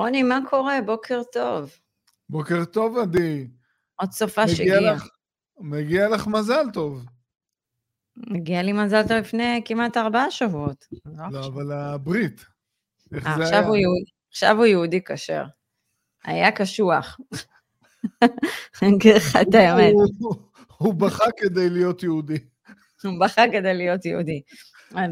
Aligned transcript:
רוני, 0.00 0.22
מה 0.22 0.38
קורה? 0.50 0.82
בוקר 0.86 1.22
טוב. 1.32 1.70
בוקר 2.28 2.64
טוב, 2.64 2.98
עדי. 2.98 3.46
עוד 3.96 4.12
סופה 4.12 4.48
שהגיע. 4.48 4.80
לך, 4.92 5.08
מגיע 5.60 6.08
לך 6.08 6.26
מזל 6.26 6.64
טוב. 6.72 7.04
מגיע 8.16 8.62
לי 8.62 8.72
מזל 8.72 9.02
טוב 9.02 9.12
לפני 9.16 9.62
כמעט 9.64 9.96
ארבעה 9.96 10.30
שבועות. 10.30 10.84
לא, 11.32 11.46
אבל 11.46 11.72
הברית. 11.72 12.44
איך 13.14 13.26
אה, 13.26 13.36
זה 13.36 13.42
עכשיו 13.42 13.58
היה? 13.58 13.66
הוא 13.68 13.76
יהודי- 13.76 14.10
עכשיו 14.28 14.56
הוא 14.56 14.66
יהודי 14.66 15.00
כשר. 15.04 15.44
היה 16.24 16.52
קשוח. 16.52 17.20
אני 18.82 18.96
אגיד 18.96 19.14
לך 19.16 19.36
את 19.42 19.54
האמת, 19.54 19.92
הוא- 20.78 20.94
בכה 20.94 21.24
כדי 21.36 21.70
להיות 21.70 22.02
יהודי. 22.02 22.38
הוא 23.04 23.20
בכה 23.20 23.42
כדי 23.52 23.74
להיות 23.74 24.04
יהודי. 24.04 24.42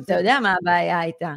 אתה 0.05 0.14
יודע 0.14 0.39
מה 0.42 0.55
הבעיה 0.61 1.00
הייתה? 1.00 1.34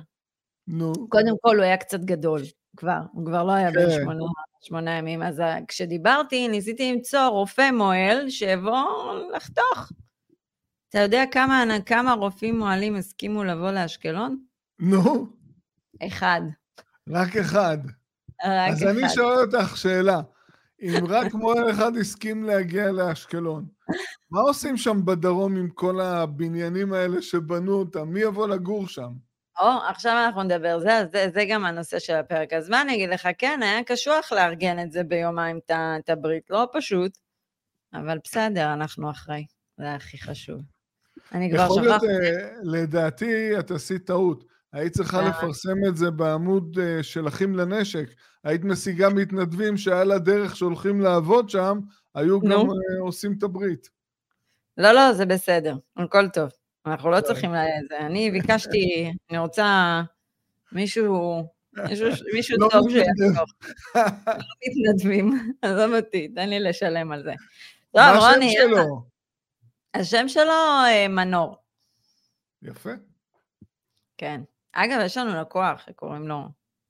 נו, 0.68 0.94
קודם 1.10 1.34
כל 1.41 1.55
הוא 1.55 1.63
היה 1.63 1.77
קצת 1.77 1.99
גדול 1.99 2.41
כבר, 2.78 3.00
הוא 3.12 3.26
כבר 3.26 3.44
לא 3.44 3.52
היה 3.52 3.72
בן 3.72 3.90
כן. 3.90 4.02
שמונה, 4.02 4.24
שמונה 4.62 4.92
ימים, 4.92 5.24
אז 5.24 5.40
ה- 5.40 5.58
כשדיברתי 5.68 6.48
ניסיתי 6.48 6.94
למצוא 6.94 7.28
רופא 7.28 7.72
מועל 7.72 8.30
שיבוא 8.30 9.14
לחתוך. 9.36 9.92
אתה 10.90 11.00
יודע 11.00 11.24
כמה, 11.32 11.64
כמה 11.86 12.14
רופאים 12.14 12.60
מועלים 12.60 12.96
הסכימו 12.96 13.44
לבוא 13.44 13.72
לאשקלון? 13.72 14.44
נו, 14.80 15.28
אחד. 16.08 16.42
רק 17.10 17.36
אחד. 17.38 17.78
רק 18.46 18.72
אז 18.72 18.84
אחד. 18.84 18.88
אני 18.88 19.10
שואל 19.10 19.38
אותך 19.46 19.78
שאלה. 19.78 20.22
אם 20.82 21.06
רק 21.10 21.34
מועל 21.34 21.72
אחד 21.72 21.98
הסכים 21.98 22.44
להגיע 22.44 22.92
לאשקלון, 22.92 23.66
מה 24.32 24.42
עושים 24.42 24.78
שם 24.78 25.06
בדרום 25.06 25.56
עם 25.56 25.70
כל 25.70 26.02
הבניינים 26.02 26.94
האלה 26.94 27.22
שבנו 27.22 27.74
אותם? 27.74 28.08
מי 28.10 28.20
יבוא 28.20 28.48
לגור 28.48 28.88
שם? 28.88 29.12
או, 29.60 29.68
עכשיו 29.88 30.24
אנחנו 30.26 30.44
נדבר, 30.44 30.80
זה, 30.80 31.04
זה, 31.12 31.27
זה 31.34 31.46
גם 31.49 31.66
הנושא 31.66 31.99
של 31.99 32.16
הפרק. 32.16 32.54
אז 32.54 32.70
מה 32.70 32.82
אני 32.82 32.96
אגיד 32.96 33.10
לך, 33.10 33.27
כן, 33.38 33.60
היה 33.63 33.84
קשוח 33.84 34.32
לארגן 34.32 34.80
את 34.80 34.91
זה 34.91 35.04
ביומיים, 35.04 35.60
את 35.71 36.10
הברית, 36.10 36.49
לא 36.49 36.68
פשוט, 36.74 37.18
אבל 37.94 38.18
בסדר, 38.24 38.74
אנחנו 38.74 39.12
אחרי, 39.12 39.46
זה 39.77 39.94
הכי 39.94 40.18
חשוב. 40.18 40.62
אני 41.32 41.52
כבר 41.52 41.66
יכול 41.66 41.82
להיות, 41.82 42.02
שכחתי, 42.02 42.13
אה, 42.13 42.49
לדעתי, 42.63 43.60
את 43.60 43.72
עשית 43.72 44.07
טעות. 44.07 44.44
היית 44.74 44.94
צריכה 44.94 45.20
אה. 45.20 45.29
לפרסם 45.29 45.77
את 45.88 45.98
זה 45.98 46.12
בעמוד 46.12 46.79
אה, 46.79 47.04
של 47.04 47.27
אחים 47.27 47.55
לנשק. 47.55 48.10
היית 48.44 48.63
משיגה 48.63 49.10
מתנדבים 49.10 49.77
שעל 49.77 50.12
הדרך 50.12 50.55
שהולכים 50.55 51.02
לעבוד 51.02 51.49
שם, 51.49 51.79
היו 52.16 52.41
גם. 52.41 52.52
אה, 52.52 52.99
עושים 52.99 53.35
את 53.38 53.44
הברית. 53.44 53.90
לא, 54.77 54.91
לא, 54.91 55.13
זה 55.13 55.26
בסדר, 55.26 55.76
הכל 55.98 56.29
טוב. 56.29 56.49
אנחנו 56.85 57.10
לא 57.10 57.20
טוב. 57.20 57.27
צריכים 57.27 57.54
ל... 57.54 57.57
זה. 57.90 57.99
אני 57.99 58.32
ביקשתי, 58.32 59.12
אני 59.29 59.37
רוצה 59.37 60.01
מישהו, 60.71 61.43
מישהו, 62.34 62.57
לא 62.60 62.68
טוב. 62.71 62.90
שיחתוך. 62.90 63.49
לא 63.96 64.03
מתנדבים, 64.68 65.31
עזוב 65.62 65.94
אותי, 65.94 66.28
תן 66.28 66.50
לי 66.50 66.59
לשלם 66.59 67.12
על 67.12 67.23
זה. 67.23 67.34
טוב, 67.91 68.01
מה 68.01 68.29
השם 68.29 68.34
רוני? 68.34 68.56
השם 69.94 70.28
שלו 70.28 70.51
אה, 70.88 71.07
מנור, 71.09 71.57
יפה. 72.62 72.90
כן. 74.18 74.41
אגב, 74.73 75.00
יש 75.06 75.18
לנו 75.18 75.41
לקוח 75.41 75.84
שקוראים 75.85 76.28
לו, 76.28 76.41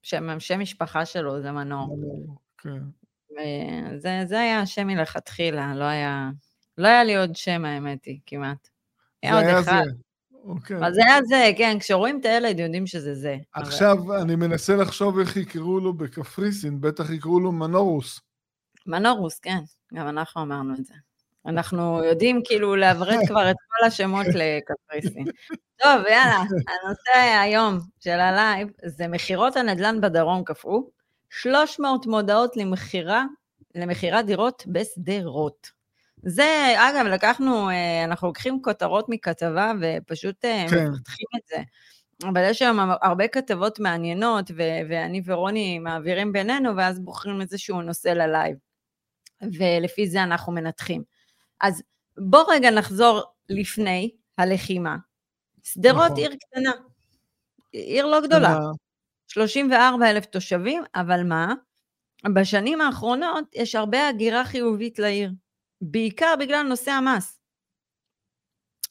שם, 0.01 0.39
שם 0.39 0.59
משפחה 0.59 1.05
שלו 1.05 1.41
זה 1.41 1.51
מנור. 1.51 1.97
כן. 2.57 2.79
וזה 3.31 4.23
זה 4.25 4.39
היה 4.39 4.59
השם 4.59 4.87
מלכתחילה, 4.87 5.75
לא 5.75 5.83
היה, 5.83 6.29
לא 6.77 6.87
היה 6.87 7.03
לי 7.03 7.17
עוד 7.17 7.35
שם, 7.35 7.65
האמת 7.65 8.05
היא, 8.05 8.19
כמעט. 8.25 8.69
עוד 9.25 9.43
אחד. 9.43 9.83
זה. 9.85 9.91
אוקיי. 10.43 10.77
אבל 10.77 10.93
זה 10.93 11.01
היה 11.05 11.23
זה, 11.23 11.51
כן, 11.57 11.77
כשרואים 11.79 12.19
את 12.19 12.25
הילד 12.25 12.59
יודעים 12.59 12.87
שזה 12.87 13.15
זה. 13.15 13.37
אבל- 13.55 13.63
עכשיו 13.63 14.21
אני 14.21 14.35
מנסה 14.35 14.75
לחשוב 14.75 15.19
איך 15.19 15.37
יקראו 15.37 15.79
לו 15.79 15.93
בקפריסין, 15.93 16.81
בטח 16.81 17.09
יקראו 17.09 17.39
לו 17.39 17.51
מנורוס. 17.51 18.19
מנורוס, 18.85 19.39
כן, 19.39 19.59
גם 19.93 20.07
אנחנו 20.07 20.41
אמרנו 20.41 20.73
את 20.73 20.85
זה. 20.85 20.93
אנחנו 21.45 22.03
יודעים 22.03 22.41
כאילו 22.45 22.75
לעברת 22.75 23.51
את 23.51 23.55
כל 23.67 23.85
השמות 23.87 24.25
לקפריסין. 24.27 25.25
טוב, 25.81 26.01
יאללה, 26.09 26.37
הנושא 26.37 27.39
היום 27.41 27.79
של 27.99 28.19
הלייב 28.19 28.67
זה 28.85 29.07
מכירות 29.07 29.55
הנדל"ן 29.55 30.01
בדרום 30.01 30.43
קפאו, 30.43 30.89
300 31.29 32.05
מודעות 32.07 32.57
למכירה, 32.57 33.23
למכירת 33.75 34.25
דירות 34.25 34.63
בשדרות. 34.67 35.80
זה, 36.23 36.73
אגב, 36.77 37.05
לקחנו, 37.05 37.69
אה, 37.69 38.03
אנחנו 38.03 38.27
לוקחים 38.27 38.61
כותרות 38.61 39.05
מכתבה 39.09 39.71
ופשוט 39.81 40.45
אה, 40.45 40.65
כן. 40.69 40.87
מפתחים 40.87 41.27
את 41.37 41.47
זה. 41.47 41.57
אבל 42.29 42.43
יש 42.49 42.61
היום 42.61 42.79
הרבה 43.01 43.27
כתבות 43.27 43.79
מעניינות, 43.79 44.51
ו- 44.51 44.81
ואני 44.89 45.21
ורוני 45.25 45.79
מעבירים 45.79 46.31
בינינו, 46.31 46.77
ואז 46.77 46.99
בוחרים 46.99 47.41
איזשהו 47.41 47.81
נושא 47.81 48.07
ללייב. 48.07 48.57
ולפי 49.41 50.07
זה 50.07 50.23
אנחנו 50.23 50.51
מנתחים. 50.51 51.03
אז 51.61 51.83
בוא 52.17 52.43
רגע 52.49 52.71
נחזור 52.71 53.21
לפני 53.49 54.11
הלחימה. 54.37 54.97
שדרות 55.63 56.05
נכון. 56.05 56.17
עיר 56.17 56.35
קטנה, 56.35 56.71
עיר 57.71 58.05
לא 58.05 58.21
גדולה, 58.21 58.59
מה? 58.59 58.71
34 59.27 60.09
אלף 60.09 60.25
תושבים, 60.25 60.83
אבל 60.95 61.23
מה? 61.23 61.53
בשנים 62.35 62.81
האחרונות 62.81 63.45
יש 63.55 63.75
הרבה 63.75 64.07
הגירה 64.07 64.45
חיובית 64.45 64.99
לעיר, 64.99 65.31
בעיקר 65.81 66.33
בגלל 66.39 66.61
נושא 66.61 66.91
המס. 66.91 67.39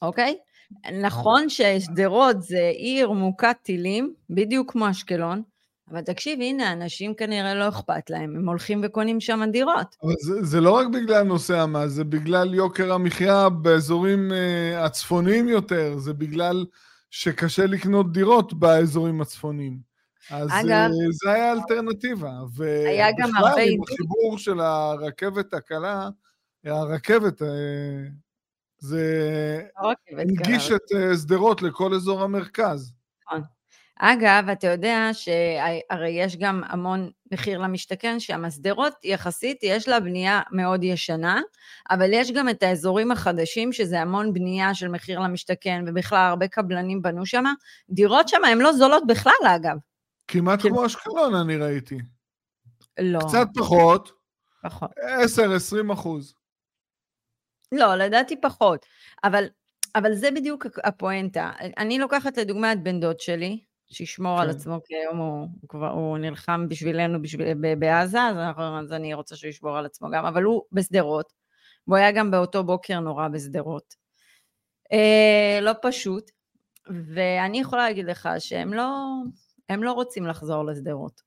אוקיי? 0.02 0.38
נכון 1.02 1.48
ששדרות 1.48 2.42
זה 2.42 2.72
עיר 2.74 3.10
מוכת 3.10 3.56
טילים, 3.62 4.14
בדיוק 4.30 4.72
כמו 4.72 4.90
אשקלון, 4.90 5.42
אבל 5.90 6.00
תקשיב, 6.00 6.40
הנה, 6.40 6.72
אנשים 6.72 7.14
כנראה 7.14 7.54
לא 7.54 7.68
אכפת 7.68 8.10
להם, 8.10 8.36
הם 8.36 8.48
הולכים 8.48 8.80
וקונים 8.84 9.20
שם 9.20 9.42
דירות. 9.52 9.96
אבל 10.02 10.14
זה, 10.20 10.42
זה 10.42 10.60
לא 10.60 10.70
רק 10.70 10.86
בגלל 10.86 11.22
נושא 11.22 11.58
המס, 11.58 11.90
זה 11.90 12.04
בגלל 12.04 12.54
יוקר 12.54 12.92
המחיה 12.92 13.48
באזורים 13.48 14.30
uh, 14.30 14.78
הצפוניים 14.78 15.48
יותר, 15.48 15.98
זה 15.98 16.12
בגלל 16.12 16.66
שקשה 17.10 17.66
לקנות 17.66 18.12
דירות 18.12 18.54
באזורים 18.54 19.20
הצפוניים. 19.20 19.78
אז 20.30 20.48
אגב, 20.50 20.70
אה, 20.70 21.12
זה 21.12 21.32
היה 21.32 21.50
האלטרנטיבה. 21.50 22.32
היה 22.86 23.08
גם 23.18 23.28
ובכלל, 23.28 23.44
הרבה 23.44 23.62
עם 23.62 23.68
עידוד. 23.68 23.88
החיבור 23.92 24.38
של 24.38 24.60
הרכבת 24.60 25.54
הקלה, 25.54 26.08
הרכבת, 26.64 27.42
אה, 27.42 27.48
זה 28.78 29.62
הרכבת 29.76 30.18
הנגיש. 30.18 30.70
את 30.70 30.92
אה, 30.96 31.16
שדרות 31.16 31.62
לכל 31.62 31.94
אזור 31.94 32.22
המרכז. 32.22 32.92
אגב, 34.02 34.48
אתה 34.52 34.66
יודע 34.66 35.08
שהרי 35.12 36.10
יש 36.10 36.36
גם 36.36 36.62
המון 36.66 37.10
מחיר 37.32 37.58
למשתכן 37.58 38.20
שם, 38.20 38.50
שדרות 38.50 38.94
יחסית 39.04 39.58
יש 39.62 39.88
לה 39.88 40.00
בנייה 40.00 40.40
מאוד 40.52 40.84
ישנה, 40.84 41.40
אבל 41.90 42.12
יש 42.12 42.32
גם 42.32 42.48
את 42.48 42.62
האזורים 42.62 43.10
החדשים, 43.10 43.72
שזה 43.72 44.00
המון 44.00 44.32
בנייה 44.32 44.74
של 44.74 44.88
מחיר 44.88 45.20
למשתכן, 45.20 45.84
ובכלל 45.86 46.28
הרבה 46.30 46.48
קבלנים 46.48 47.02
בנו 47.02 47.26
שם. 47.26 47.44
דירות 47.90 48.28
שם 48.28 48.44
הן 48.44 48.58
לא 48.58 48.72
זולות 48.72 49.06
בכלל, 49.06 49.32
אגב. 49.56 49.76
כמעט 50.28 50.60
כאילו- 50.60 50.76
כמו 50.76 50.86
אשקלון, 50.86 51.34
אני 51.34 51.56
ראיתי. 51.56 51.98
לא, 52.98 53.18
קצת 53.28 53.46
פחות, 53.54 54.12
פחות. 54.62 54.90
10-20 54.98 55.92
אחוז. 55.92 56.34
לא, 57.72 57.94
לדעתי 57.94 58.40
פחות. 58.40 58.86
אבל, 59.24 59.44
אבל 59.94 60.14
זה 60.14 60.30
בדיוק 60.30 60.66
הפואנטה. 60.84 61.50
אני 61.78 61.98
לוקחת 61.98 62.38
לדוגמה 62.38 62.72
את 62.72 62.82
בן 62.82 63.00
דוד 63.00 63.20
שלי, 63.20 63.60
שישמור 63.90 64.40
על 64.40 64.52
כן. 64.52 64.56
עצמו, 64.56 64.80
כי 64.84 64.94
היום 64.96 65.18
הוא, 65.18 65.48
הוא 65.60 65.68
כבר, 65.68 65.90
הוא 65.90 66.18
נלחם 66.18 66.68
בשבילנו 66.68 67.22
בשביל, 67.22 67.54
ב- 67.54 67.78
בעזה, 67.78 68.22
אז, 68.22 68.36
אנחנו, 68.36 68.78
אז 68.80 68.92
אני 68.92 69.14
רוצה 69.14 69.36
שהוא 69.36 69.48
ישמור 69.48 69.78
על 69.78 69.86
עצמו 69.86 70.08
גם, 70.10 70.24
אבל 70.24 70.42
הוא 70.42 70.62
בשדרות, 70.72 71.32
והוא 71.86 71.96
היה 71.96 72.12
גם 72.12 72.30
באותו 72.30 72.64
בוקר 72.64 73.00
נורא 73.00 73.28
בשדרות. 73.28 73.94
אה, 74.92 75.58
לא 75.62 75.72
פשוט, 75.82 76.30
ואני 77.14 77.60
יכולה 77.60 77.82
להגיד 77.82 78.06
לך 78.06 78.28
שהם 78.38 78.72
לא, 78.72 78.88
הם 79.68 79.82
לא 79.82 79.92
רוצים 79.92 80.26
לחזור 80.26 80.64
לשדרות. 80.64 81.22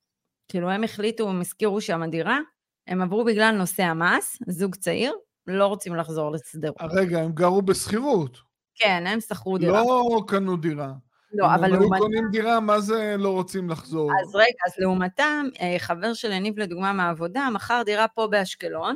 כאילו, 0.47 0.69
הם 0.69 0.83
החליטו, 0.83 1.29
הם 1.29 1.41
השכירו 1.41 1.81
שם 1.81 2.01
דירה, 2.09 2.39
הם 2.87 3.01
עברו 3.01 3.25
בגלל 3.25 3.55
נושא 3.57 3.83
המס, 3.83 4.37
זוג 4.47 4.75
צעיר, 4.75 5.13
לא 5.47 5.67
רוצים 5.67 5.95
לחזור 5.95 6.31
לשדרות. 6.31 6.77
רגע, 6.81 7.19
הם 7.19 7.31
גרו 7.31 7.61
בשכירות. 7.61 8.37
כן, 8.75 9.03
הם 9.07 9.19
שכרו 9.19 9.57
דירה. 9.57 9.81
לא 9.81 10.23
קנו 10.27 10.57
דירה. 10.57 10.93
לא, 11.33 11.55
אבל 11.55 11.57
אם 11.57 11.63
הם 11.63 11.71
היו 11.73 11.79
לעומתם, 11.79 11.99
קונים 11.99 12.23
דירה, 12.31 12.59
מה 12.59 12.79
זה 12.79 13.15
לא 13.19 13.29
רוצים 13.29 13.69
לחזור? 13.69 14.11
אז 14.21 14.35
רגע, 14.35 14.57
אז 14.67 14.73
לעומתם, 14.77 15.45
אה, 15.61 15.75
חבר 15.79 16.13
של 16.13 16.31
יניב 16.31 16.59
לדוגמה 16.59 16.93
מהעבודה, 16.93 17.49
מכר 17.53 17.81
דירה 17.85 18.07
פה 18.07 18.27
באשקלון, 18.27 18.95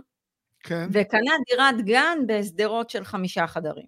כן. 0.63 0.87
וקנה 0.91 1.31
דירת 1.49 1.85
גן 1.85 2.17
בשדרות 2.27 2.89
של 2.89 3.03
חמישה 3.03 3.47
חדרים. 3.47 3.87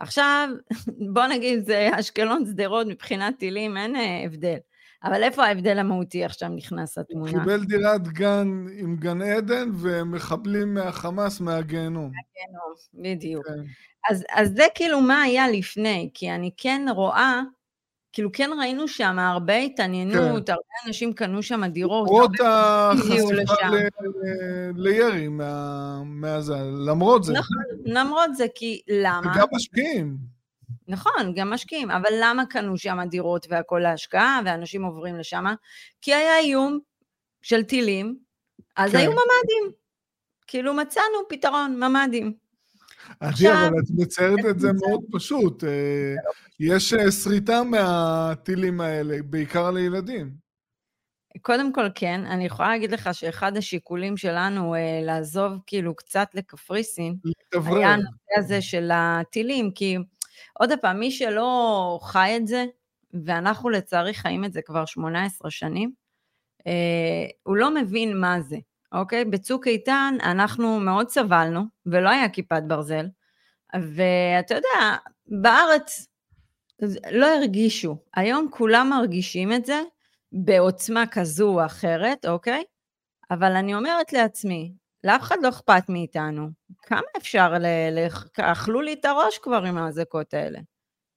עכשיו, 0.00 0.48
בוא 1.14 1.26
נגיד, 1.26 1.66
זה 1.66 1.88
אשקלון, 1.92 2.46
שדרות, 2.46 2.86
מבחינת 2.86 3.38
טילים, 3.38 3.76
אין 3.76 3.96
אה, 3.96 4.22
הבדל. 4.24 4.58
אבל 5.06 5.22
איפה 5.22 5.44
ההבדל 5.44 5.78
המהותי 5.78 6.24
עכשיו 6.24 6.48
נכנס 6.48 6.98
הוא 6.98 7.04
לתמונה? 7.10 7.32
קיבל 7.32 7.64
דירת 7.64 8.08
גן 8.08 8.66
עם 8.78 8.96
גן 8.96 9.22
עדן 9.22 9.70
ומחבלים 9.74 10.74
מהחמאס 10.74 11.40
מהגיהנום. 11.40 12.10
בדיוק. 12.94 13.46
כן. 13.46 13.52
אז, 14.10 14.24
אז 14.34 14.52
זה 14.56 14.64
כאילו 14.74 15.00
מה 15.00 15.22
היה 15.22 15.48
לפני, 15.50 16.10
כי 16.14 16.30
אני 16.30 16.50
כן 16.56 16.86
רואה, 16.90 17.40
כאילו 18.12 18.32
כן 18.32 18.50
ראינו 18.58 18.88
שם 18.88 19.18
הרבה 19.18 19.56
התעניינות, 19.56 20.46
כן. 20.46 20.52
הרבה 20.52 20.62
אנשים 20.86 21.12
קנו 21.12 21.42
שם 21.42 21.64
דירות. 21.66 22.08
למרות 22.08 22.30
החשיפה. 22.44 23.68
ל- 23.68 24.70
לירי 24.76 25.28
מה- 25.28 26.02
מהזה, 26.04 26.54
למרות 26.86 27.24
זה. 27.24 27.32
נכון, 27.32 27.56
למרות 27.84 28.36
זה, 28.36 28.46
כי 28.54 28.80
למה? 28.88 29.32
וגם 29.34 29.46
משקיעים. 29.52 30.35
נכון, 30.88 31.32
גם 31.34 31.50
משקיעים, 31.50 31.90
אבל 31.90 32.10
למה 32.20 32.46
קנו 32.46 32.78
שם 32.78 32.98
דירות 33.10 33.46
והכל 33.50 33.80
להשקעה, 33.82 34.40
ואנשים 34.44 34.84
עוברים 34.84 35.16
לשם? 35.16 35.44
כי 36.02 36.14
היה 36.14 36.38
איום 36.38 36.78
של 37.42 37.62
טילים, 37.62 38.18
אז 38.76 38.92
כן. 38.92 38.98
היו 38.98 39.10
ממ"דים. 39.10 39.72
כאילו 40.46 40.74
מצאנו 40.74 41.28
פתרון, 41.28 41.80
ממ"דים. 41.80 42.32
עדי, 43.20 43.32
עכשיו- 43.32 43.52
אבל 43.68 43.78
את 43.78 43.90
מציירת 43.98 44.44
את 44.50 44.60
זה? 44.60 44.68
מאוד 44.72 45.00
פשוט. 45.12 45.64
אה, 45.64 46.14
יש 46.60 46.94
אה, 46.94 47.12
שריטה 47.12 47.62
מהטילים 47.62 48.80
האלה, 48.80 49.16
בעיקר 49.24 49.70
לילדים. 49.70 50.46
קודם 51.42 51.72
כל 51.72 51.86
כן, 51.94 52.20
אני 52.26 52.44
יכולה 52.44 52.68
להגיד 52.68 52.90
לך 52.90 53.10
שאחד 53.12 53.56
השיקולים 53.56 54.16
שלנו 54.16 54.74
אה, 54.74 55.00
לעזוב 55.02 55.52
כאילו 55.66 55.96
קצת 55.96 56.28
לקפריסין. 56.34 57.16
היה 57.52 57.92
הנושא 57.92 58.38
הזה 58.38 58.62
של 58.62 58.90
הטילים, 58.94 59.70
כי 59.70 59.96
עוד 60.52 60.70
פעם, 60.82 61.00
מי 61.00 61.10
שלא 61.10 61.98
חי 62.02 62.34
את 62.36 62.46
זה, 62.46 62.64
ואנחנו 63.24 63.70
לצערי 63.70 64.14
חיים 64.14 64.44
את 64.44 64.52
זה 64.52 64.62
כבר 64.62 64.84
18 64.84 65.50
שנים, 65.50 65.92
אה, 66.66 67.26
הוא 67.42 67.56
לא 67.56 67.74
מבין 67.74 68.20
מה 68.20 68.40
זה, 68.40 68.56
אוקיי? 68.92 69.24
בצוק 69.24 69.66
איתן 69.66 70.14
אנחנו 70.22 70.80
מאוד 70.80 71.08
סבלנו, 71.08 71.62
ולא 71.86 72.08
היה 72.08 72.28
כיפת 72.28 72.62
ברזל, 72.66 73.06
ואתה 73.74 74.54
יודע, 74.54 74.96
בארץ 75.26 76.06
לא 77.12 77.26
הרגישו. 77.26 77.96
היום 78.14 78.48
כולם 78.50 78.90
מרגישים 78.90 79.52
את 79.52 79.66
זה 79.66 79.82
בעוצמה 80.32 81.04
כזו 81.06 81.48
או 81.48 81.66
אחרת, 81.66 82.26
אוקיי? 82.26 82.64
אבל 83.30 83.52
אני 83.52 83.74
אומרת 83.74 84.12
לעצמי, 84.12 84.72
לאף 85.06 85.22
אחד 85.22 85.36
לא 85.42 85.48
אכפת 85.48 85.88
מאיתנו. 85.88 86.48
כמה 86.82 87.00
אפשר 87.16 87.52
ל... 87.58 87.66
אכלו 88.40 88.82
לי 88.82 88.92
את 88.92 89.04
הראש 89.04 89.38
כבר 89.38 89.64
עם 89.64 89.78
האזעקות 89.78 90.34
האלה. 90.34 90.58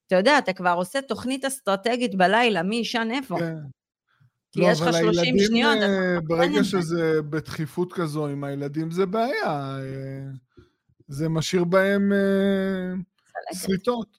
אתה 0.08 0.16
יודע, 0.16 0.38
אתה 0.38 0.54
כבר 0.54 0.74
עושה 0.78 1.02
תוכנית 1.02 1.46
אסטרטגית 1.46 2.16
בלילה, 2.16 2.64
מי 2.64 2.76
ישן 2.76 3.08
איפה. 3.12 3.40
כן. 3.40 3.56
כי 4.52 4.62
לא, 4.62 4.68
יש 4.68 4.82
לך 4.82 4.88
אבל 4.88 5.02
30 5.02 5.10
הילדים, 5.10 5.40
שניות, 5.48 5.78
אתה 5.78 5.86
אה, 5.86 6.18
מתכנן 6.18 6.38
ברגע. 6.38 6.64
שזה 6.64 7.22
בדחיפות 7.30 7.94
כזו 7.94 8.28
עם 8.28 8.44
הילדים 8.44 8.92
זה 8.92 9.06
בעיה. 9.06 9.80
אה, 9.80 10.32
זה 11.08 11.30
משאיר 11.30 11.64
בהם 11.64 12.14
אה, 12.14 12.94
צלקת, 13.26 13.62
שריטות. 13.66 14.18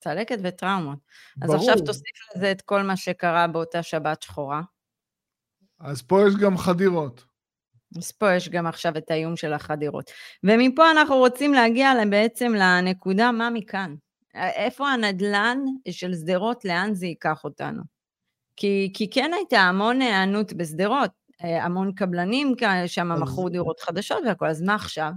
צלקת 0.00 0.38
וטראומות. 0.42 0.98
אז 1.42 1.50
ברור. 1.50 1.60
עכשיו 1.60 1.86
תוסיף 1.86 2.36
לזה 2.36 2.52
את 2.52 2.62
כל 2.62 2.82
מה 2.82 2.96
שקרה 2.96 3.46
באותה 3.46 3.82
שבת 3.82 4.22
שחורה. 4.22 4.62
אז 5.80 6.02
פה 6.02 6.20
יש 6.28 6.36
גם 6.36 6.58
חדירות. 6.58 7.31
אז 7.96 8.12
פה 8.12 8.32
יש 8.34 8.48
גם 8.48 8.66
עכשיו 8.66 8.92
את 8.98 9.10
האיום 9.10 9.36
של 9.36 9.52
החדירות. 9.52 10.10
ומפה 10.44 10.90
אנחנו 10.90 11.16
רוצים 11.16 11.54
להגיע 11.54 11.92
בעצם 12.10 12.52
לנקודה 12.56 13.32
מה 13.32 13.50
מכאן. 13.50 13.94
איפה 14.34 14.88
הנדלן 14.88 15.58
של 15.90 16.14
שדרות, 16.14 16.64
לאן 16.64 16.94
זה 16.94 17.06
ייקח 17.06 17.44
אותנו? 17.44 17.82
כי, 18.56 18.92
כי 18.94 19.10
כן 19.10 19.30
הייתה 19.34 19.60
המון 19.60 20.02
היענות 20.02 20.52
בשדרות, 20.52 21.10
אה, 21.44 21.64
המון 21.64 21.92
קבלנים 21.92 22.54
שם 22.86 23.12
אז- 23.12 23.20
מכרו 23.20 23.48
דירות 23.48 23.80
חדשות 23.80 24.18
והכל, 24.26 24.46
אז 24.46 24.62
מה 24.62 24.74
עכשיו? 24.74 25.10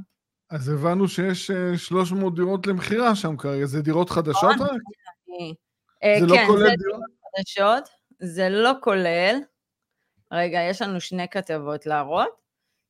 אז 0.50 0.70
הבנו 0.70 1.08
שיש 1.08 1.52
אה, 1.52 1.78
300 1.78 2.36
דירות 2.36 2.68
למכירה 2.68 3.16
שם 3.16 3.38
כרגע. 3.38 3.66
זה 3.66 3.82
דירות 3.82 4.10
חדשות 4.10 4.56
רק? 4.60 4.72
אה, 6.04 6.20
זה 6.20 6.26
לא 6.26 6.36
כן, 6.36 6.48
כולל 6.48 6.76
דירות? 6.76 7.02
חדשות, 7.38 7.90
זה 8.20 8.50
לא 8.50 8.72
כולל. 8.82 9.40
רגע, 10.32 10.60
יש 10.70 10.82
לנו 10.82 11.02
שני 11.02 11.28
כתבות 11.32 11.86
להראות. 11.86 12.45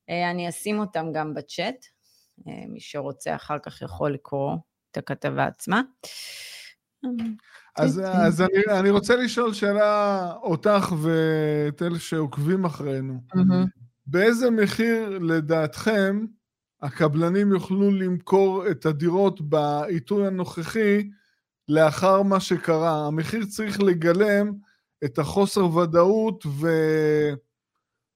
אה, 0.10 0.32
אני 0.32 0.50
אשים 0.50 0.80
אותם 0.80 1.06
גם 1.14 1.34
בצ'אט. 1.34 1.86
אה, 2.48 2.64
מי 2.68 2.80
שרוצה 2.80 3.36
אחר 3.36 3.60
כך 3.60 3.82
יכול 3.82 4.14
לקרוא 4.14 4.56
את 4.92 4.98
הכתבה 4.98 5.46
עצמה. 5.46 5.82
אז, 7.78 8.02
אז 8.06 8.42
אני, 8.42 8.80
אני 8.80 8.90
רוצה 8.90 9.16
לשאול 9.16 9.54
שאלה 9.54 10.34
אותך 10.36 10.94
ואת 11.02 11.82
אלה 11.82 12.00
שעוקבים 12.00 12.66
אחרינו. 12.66 13.22
מהמם. 13.36 13.66
באיזה 14.08 14.52
מחיר 14.52 15.20
לדעתכם 15.20 16.26
הקבלנים 16.82 17.52
יוכלו 17.52 17.92
למכור 17.92 18.72
את 18.72 18.86
הדירות 18.86 19.42
בעיתוי 19.42 20.28
הנוכחי 20.28 21.10
לאחר 21.68 22.22
מה 22.22 22.40
שקרה? 22.40 23.08
המחיר 23.08 23.46
צריך 23.46 23.82
לגלם 23.82 24.54
את 25.04 25.20
החוסר 25.20 25.76
ודאות 25.76 26.46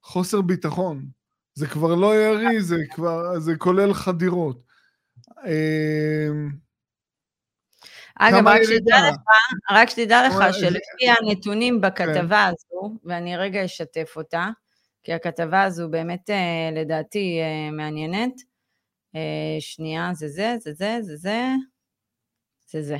וחוסר 0.03 0.41
ביטחון. 0.41 1.05
זה 1.59 1.67
כבר 1.67 1.95
לא 1.95 2.15
ירי, 2.15 2.61
זה 2.61 2.75
כבר, 2.91 3.39
זה 3.39 3.55
כולל 3.57 3.93
חדירות. 3.93 4.61
אמ, 5.45 6.49
אגב, 8.15 8.47
רק 8.47 8.61
שתדע? 8.63 8.97
לך, 9.09 9.15
רק 9.71 9.89
שתדע 9.89 10.27
לך 10.27 10.53
שלפי 10.53 11.09
הנתונים 11.09 11.81
בכתבה 11.81 12.45
הזו, 12.45 12.97
ואני 13.05 13.37
רגע 13.37 13.65
אשתף 13.65 14.13
אותה, 14.15 14.47
כי 15.03 15.13
הכתבה 15.13 15.63
הזו 15.63 15.89
באמת 15.89 16.29
אה, 16.29 16.69
לדעתי 16.73 17.39
אה, 17.41 17.71
מעניינת. 17.71 18.33
אה, 19.15 19.57
שנייה, 19.59 20.11
זה 20.13 20.27
זה, 20.27 20.55
זה 20.59 20.73
זה, 20.73 20.97
זה 21.01 21.17
זה, 21.17 21.47
זה 22.67 22.81
זה. 22.81 22.97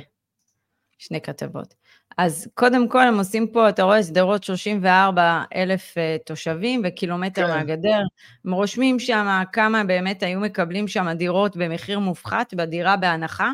שני 0.98 1.20
כתבות. 1.20 1.74
אז 2.18 2.48
קודם 2.54 2.88
כל 2.88 3.02
הם 3.02 3.18
עושים 3.18 3.46
פה, 3.46 3.68
אתה 3.68 3.82
רואה, 3.82 4.02
שדרות 4.02 4.44
34 4.44 5.42
אלף 5.54 5.98
אה, 5.98 6.16
תושבים 6.26 6.82
וקילומטר 6.84 7.46
כן. 7.46 7.54
מהגדר. 7.54 8.00
הם 8.44 8.52
רושמים 8.52 8.98
שם 8.98 9.42
כמה 9.52 9.84
באמת 9.84 10.22
היו 10.22 10.40
מקבלים 10.40 10.88
שם 10.88 11.08
דירות 11.12 11.56
במחיר 11.56 11.98
מופחת, 11.98 12.54
בדירה 12.54 12.96
בהנחה. 12.96 13.52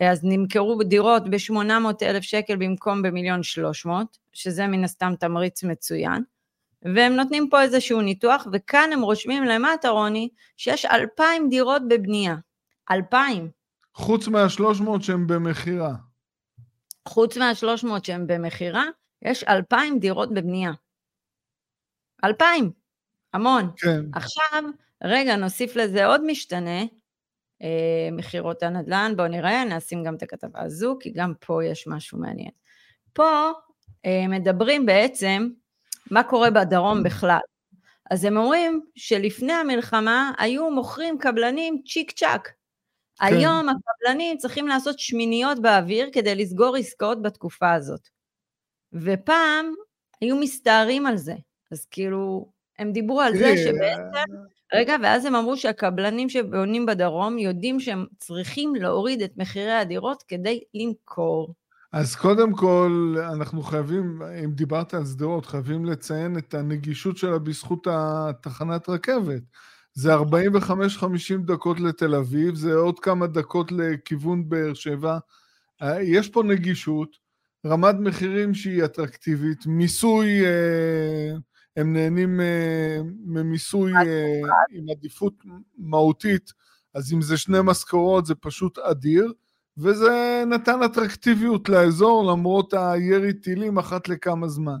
אז 0.00 0.20
נמכרו 0.22 0.82
דירות 0.82 1.30
ב-800 1.30 2.02
אלף 2.02 2.22
שקל 2.22 2.56
במקום 2.56 3.02
במיליון 3.02 3.42
300, 3.42 4.18
שזה 4.32 4.66
מן 4.66 4.84
הסתם 4.84 5.14
תמריץ 5.20 5.64
מצוין. 5.64 6.22
והם 6.82 7.12
נותנים 7.12 7.48
פה 7.50 7.62
איזשהו 7.62 8.00
ניתוח, 8.00 8.46
וכאן 8.52 8.90
הם 8.92 9.02
רושמים 9.02 9.44
למטה, 9.44 9.88
רוני, 9.88 10.28
שיש 10.56 10.84
2,000 10.84 11.48
דירות 11.48 11.82
בבנייה. 11.88 12.36
2,000. 12.90 13.48
חוץ 13.94 14.28
מה-300 14.28 15.02
שהם 15.02 15.26
במכירה. 15.26 15.94
חוץ 17.08 17.36
מה-300 17.36 17.86
שהם 18.02 18.26
במכירה, 18.26 18.84
יש 19.22 19.44
2,000 19.44 19.98
דירות 19.98 20.34
בבנייה. 20.34 20.72
2,000, 22.24 22.70
המון. 23.32 23.70
כן. 23.76 24.00
עכשיו, 24.12 24.62
רגע, 25.04 25.36
נוסיף 25.36 25.76
לזה 25.76 26.06
עוד 26.06 26.24
משתנה, 26.26 26.80
אה, 27.62 28.08
מכירות 28.12 28.62
הנדל"ן, 28.62 29.12
בואו 29.16 29.28
נראה, 29.28 29.64
נשים 29.64 30.04
גם 30.04 30.14
את 30.14 30.22
הכתבה 30.22 30.62
הזו, 30.62 30.96
כי 31.00 31.12
גם 31.14 31.32
פה 31.40 31.64
יש 31.64 31.86
משהו 31.86 32.18
מעניין. 32.18 32.50
פה 33.12 33.50
אה, 34.06 34.28
מדברים 34.28 34.86
בעצם 34.86 35.48
מה 36.10 36.22
קורה 36.22 36.50
בדרום 36.50 37.02
בכלל. 37.02 37.38
אז 38.10 38.24
הם 38.24 38.36
אומרים 38.36 38.84
שלפני 38.96 39.52
המלחמה 39.52 40.32
היו 40.38 40.70
מוכרים 40.70 41.18
קבלנים 41.18 41.82
צ'יק 41.86 42.12
צ'אק. 42.12 42.52
כן. 43.18 43.26
היום 43.26 43.66
הקבלנים 43.68 44.36
צריכים 44.38 44.68
לעשות 44.68 44.98
שמיניות 44.98 45.62
באוויר 45.62 46.08
כדי 46.12 46.34
לסגור 46.34 46.76
עסקאות 46.76 47.22
בתקופה 47.22 47.72
הזאת. 47.72 48.08
ופעם 48.92 49.74
היו 50.20 50.36
מסתערים 50.36 51.06
על 51.06 51.16
זה. 51.16 51.34
אז 51.72 51.86
כאילו, 51.90 52.50
הם 52.78 52.92
דיברו 52.92 53.20
על 53.20 53.36
זה 53.36 53.56
שבעצם, 53.56 54.32
רגע, 54.74 54.96
ואז 55.02 55.24
הם 55.24 55.34
אמרו 55.34 55.56
שהקבלנים 55.56 56.28
שבונים 56.28 56.86
בדרום 56.86 57.38
יודעים 57.38 57.80
שהם 57.80 58.06
צריכים 58.18 58.74
להוריד 58.74 59.22
את 59.22 59.32
מחירי 59.36 59.72
הדירות 59.72 60.22
כדי 60.28 60.60
למכור. 60.74 61.54
אז 61.92 62.16
קודם 62.16 62.52
כל, 62.52 63.16
אנחנו 63.32 63.62
חייבים, 63.62 64.22
אם 64.44 64.52
דיברת 64.52 64.94
על 64.94 65.04
שדרות, 65.04 65.46
חייבים 65.46 65.84
לציין 65.84 66.38
את 66.38 66.54
הנגישות 66.54 67.16
שלה 67.16 67.38
בזכות 67.38 67.86
התחנת 67.90 68.88
רכבת. 68.88 69.42
זה 69.94 70.16
45-50 70.16 70.20
דקות 71.44 71.80
לתל 71.80 72.14
אביב, 72.14 72.54
זה 72.54 72.74
עוד 72.74 73.00
כמה 73.00 73.26
דקות 73.26 73.72
לכיוון 73.72 74.48
באר 74.48 74.74
שבע. 74.74 75.18
אה, 75.82 76.02
יש 76.02 76.28
פה 76.28 76.42
נגישות, 76.42 77.16
רמת 77.66 77.94
מחירים 78.00 78.54
שהיא 78.54 78.84
אטרקטיבית, 78.84 79.66
מיסוי, 79.66 80.44
אה, 80.44 81.36
הם 81.76 81.92
נהנים 81.92 82.40
אה, 82.40 83.00
ממיסוי 83.26 83.92
עם 84.70 84.90
עדיפות 84.90 85.34
מהותית, 85.78 86.52
אז 86.94 87.12
אם 87.12 87.22
זה 87.22 87.36
שני 87.36 87.58
משכורות 87.62 88.26
זה 88.26 88.34
פשוט 88.34 88.78
אדיר. 88.78 89.32
וזה 89.78 90.44
נתן 90.46 90.82
אטרקטיביות 90.82 91.68
לאזור 91.68 92.32
למרות 92.32 92.74
הירי 92.74 93.32
טילים 93.32 93.78
אחת 93.78 94.08
לכמה 94.08 94.48
זמן. 94.48 94.78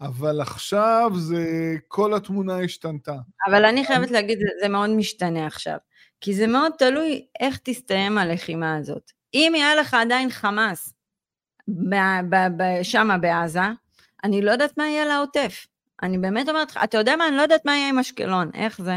אבל 0.00 0.40
עכשיו 0.40 1.10
זה, 1.14 1.74
כל 1.88 2.14
התמונה 2.14 2.58
השתנתה. 2.58 3.16
אבל 3.46 3.64
אני 3.64 3.84
חייבת 3.84 4.10
להגיד, 4.10 4.38
זה, 4.38 4.46
זה 4.62 4.68
מאוד 4.68 4.90
משתנה 4.90 5.46
עכשיו. 5.46 5.76
כי 6.20 6.34
זה 6.34 6.46
מאוד 6.46 6.72
תלוי 6.78 7.26
איך 7.40 7.58
תסתיים 7.62 8.18
הלחימה 8.18 8.76
הזאת. 8.76 9.10
אם 9.34 9.52
יהיה 9.56 9.74
לך 9.74 9.94
עדיין 9.94 10.30
חמאס 10.30 10.94
שם 12.82 13.08
בעזה, 13.20 13.60
אני 14.24 14.42
לא 14.42 14.50
יודעת 14.50 14.78
מה 14.78 14.84
יהיה 14.84 15.04
לעוטף. 15.04 15.66
אני 16.02 16.18
באמת 16.18 16.48
אומרת 16.48 16.70
לך, 16.70 16.78
אתה 16.84 16.98
יודע 16.98 17.16
מה? 17.16 17.28
אני 17.28 17.36
לא 17.36 17.42
יודעת 17.42 17.64
מה 17.64 17.72
יהיה 17.72 17.88
עם 17.88 17.98
אשקלון, 17.98 18.50
איך 18.54 18.82
זה? 18.82 18.96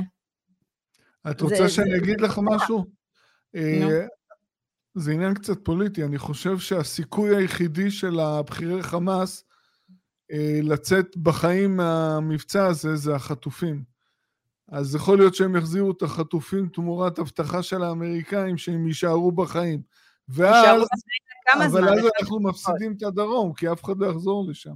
את 1.31 1.41
רוצה 1.41 1.55
זה, 1.55 1.69
שאני 1.69 1.91
זה... 1.91 1.97
אגיד 1.97 2.21
לך 2.21 2.39
משהו? 2.43 2.85
אה, 3.55 4.05
זה 4.95 5.11
עניין 5.11 5.33
קצת 5.33 5.57
פוליטי, 5.63 6.03
אני 6.03 6.17
חושב 6.17 6.59
שהסיכוי 6.59 7.35
היחידי 7.35 7.91
של 7.91 8.19
הבכירי 8.19 8.83
חמאס 8.83 9.43
אה, 9.43 9.52
לצאת 10.63 11.17
בחיים 11.17 11.77
מהמבצע 11.77 12.65
הזה 12.65 12.95
זה 12.95 13.15
החטופים. 13.15 13.83
אז 14.69 14.95
יכול 14.95 15.17
להיות 15.17 15.35
שהם 15.35 15.55
יחזירו 15.55 15.91
את 15.91 16.01
החטופים 16.01 16.69
תמורת 16.69 17.19
הבטחה 17.19 17.63
של 17.63 17.83
האמריקאים 17.83 18.57
שהם 18.57 18.87
יישארו 18.87 19.31
בחיים. 19.31 19.81
ואז, 20.29 20.81
אבל 21.55 21.89
אז 21.89 22.05
אנחנו 22.21 22.39
מפסידים 22.39 22.93
את 22.97 23.03
הדרום, 23.03 23.53
כי 23.53 23.71
אף 23.71 23.83
אחד 23.83 23.97
לא 23.97 24.07
יחזור 24.07 24.49
לשם. 24.49 24.73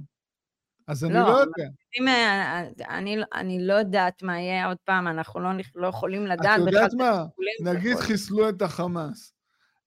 אז 0.86 1.04
אני 1.04 1.14
לא, 1.14 1.20
לא 1.20 1.38
יודע. 1.38 1.68
אה, 2.08 2.62
אני, 2.88 3.16
אני 3.34 3.66
לא 3.66 3.74
יודעת 3.74 4.22
מה 4.22 4.40
יהיה 4.40 4.66
עוד 4.66 4.76
פעם, 4.84 5.08
אנחנו 5.08 5.40
לא, 5.40 5.50
לא 5.74 5.86
יכולים 5.86 6.26
לדעת. 6.26 6.60
את 6.62 6.66
יודעת 6.66 6.94
מה? 6.94 7.24
נגיד 7.64 7.96
חיסלו 7.96 8.48
את 8.48 8.62
החמאס. 8.62 9.32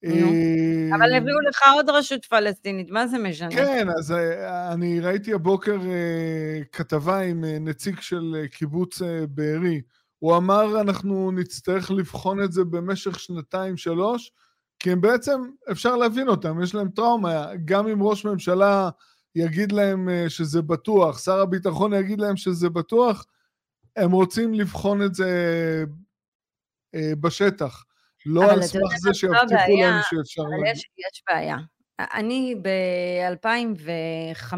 אה, 0.04 0.96
אבל 0.96 1.14
הביאו 1.14 1.40
לך 1.48 1.62
עוד 1.74 1.90
רשות 1.90 2.24
פלסטינית, 2.24 2.90
מה 2.90 3.06
זה 3.06 3.18
משנה? 3.18 3.50
כן, 3.50 3.88
אז 3.98 4.12
אה, 4.12 4.72
אני 4.72 5.00
ראיתי 5.00 5.34
הבוקר 5.34 5.78
כתבה 6.72 7.18
עם 7.18 7.44
נציג 7.44 8.00
של 8.00 8.36
קיבוץ 8.50 9.02
בארי. 9.28 9.80
הוא 10.18 10.36
אמר, 10.36 10.80
אנחנו 10.80 11.30
נצטרך 11.30 11.90
לבחון 11.90 12.42
את 12.42 12.52
זה 12.52 12.64
במשך 12.64 13.20
שנתיים-שלוש, 13.20 14.32
כי 14.78 14.92
הם 14.92 15.00
בעצם, 15.00 15.40
אפשר 15.70 15.96
להבין 15.96 16.28
אותם, 16.28 16.62
יש 16.62 16.74
להם 16.74 16.88
טראומה. 16.88 17.46
גם 17.64 17.88
אם 17.88 18.02
ראש 18.02 18.24
ממשלה 18.24 18.90
יגיד 19.34 19.72
להם 19.72 20.08
אה, 20.08 20.24
שזה 20.28 20.62
בטוח, 20.62 21.18
שר 21.18 21.40
הביטחון 21.40 21.92
יגיד 21.92 22.20
להם 22.20 22.36
שזה 22.36 22.68
בטוח, 22.68 23.26
הם 23.96 24.12
רוצים 24.12 24.54
לבחון 24.54 25.02
את 25.02 25.14
זה 25.14 25.30
אה, 26.94 27.12
בשטח. 27.20 27.84
לא 28.26 28.52
על 28.52 28.62
סמך 28.62 28.96
זה 28.98 29.14
שיבטיחו 29.14 29.82
לנו 29.82 30.00
שאפשר... 30.02 30.42
אבל 30.42 30.70
יש, 30.72 30.78
יש 30.78 31.22
בעיה. 31.30 31.56
אני 31.98 32.54
ב-2005 32.62 34.54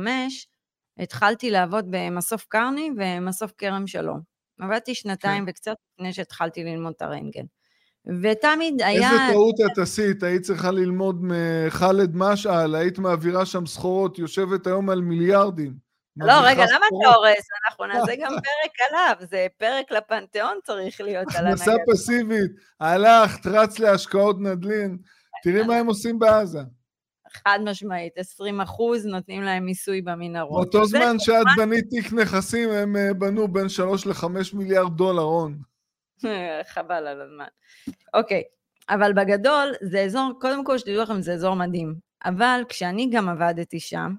התחלתי 0.98 1.50
לעבוד 1.50 1.86
במסוף 1.90 2.44
קרני 2.48 2.90
ומסוף 2.96 3.52
כרם 3.58 3.86
שלום. 3.86 4.20
עבדתי 4.60 4.94
שנתיים 4.94 5.44
כן. 5.44 5.50
וקצת 5.50 5.74
לפני 5.94 6.12
שהתחלתי 6.12 6.64
ללמוד 6.64 6.92
את 6.96 7.02
הרנטגן. 7.02 7.44
ותמיד 8.22 8.82
היה... 8.82 9.10
איזה 9.10 9.22
טעות 9.32 9.54
את 9.72 9.78
עשית, 9.78 10.22
היית 10.22 10.42
צריכה 10.42 10.70
ללמוד 10.70 11.20
מח'אלד 11.22 12.16
משעל, 12.16 12.74
היית 12.74 12.98
מעבירה 12.98 13.46
שם 13.46 13.66
סחורות, 13.66 14.18
יושבת 14.18 14.66
היום 14.66 14.90
על 14.90 15.00
מיליארדים. 15.00 15.83
לא, 16.16 16.32
רגע, 16.44 16.64
למה 16.64 16.86
אתה 16.86 17.16
הורס? 17.16 17.46
אנחנו 17.66 17.86
נעשה 17.86 18.16
גם 18.16 18.30
פרק 18.30 18.88
עליו, 18.90 19.16
זה 19.20 19.46
פרק 19.58 19.90
לפנתיאון 19.90 20.58
צריך 20.64 21.00
להיות 21.00 21.26
על 21.34 21.46
הנגד. 21.46 21.60
הכנסה 21.60 21.72
פסיבית, 21.92 22.50
הלכת, 22.80 23.46
רץ 23.46 23.78
להשקעות 23.78 24.40
נדלין, 24.40 24.98
תראי 25.42 25.62
מה 25.62 25.76
הם 25.76 25.86
עושים 25.86 26.18
בעזה. 26.18 26.60
חד 27.32 27.58
משמעית, 27.64 28.12
20 28.18 28.60
אחוז 28.60 29.06
נותנים 29.06 29.42
להם 29.42 29.64
מיסוי 29.64 30.02
במנהרות. 30.02 30.70
באותו 30.70 30.86
זמן 30.86 31.18
שאת 31.18 31.46
בנית 31.56 31.84
תיק 31.90 32.12
נכסים, 32.12 32.70
הם 32.70 32.96
אה, 32.96 33.14
בנו 33.14 33.48
בין 33.48 33.68
3 33.68 34.06
ל-5 34.06 34.26
מיליארד 34.52 34.96
דולר 34.96 35.22
הון. 35.22 35.58
חבל 36.74 37.06
על 37.06 37.20
הזמן. 37.20 37.46
אוקיי, 38.14 38.42
אבל 38.88 39.12
בגדול 39.12 39.72
זה 39.82 40.00
אזור, 40.00 40.32
קודם 40.40 40.64
כל 40.64 40.78
שתדעו 40.78 41.02
לכם 41.02 41.22
זה 41.22 41.32
אזור 41.32 41.54
מדהים, 41.54 41.94
אבל 42.24 42.62
כשאני 42.68 43.10
גם 43.12 43.28
עבדתי 43.28 43.80
שם, 43.80 44.14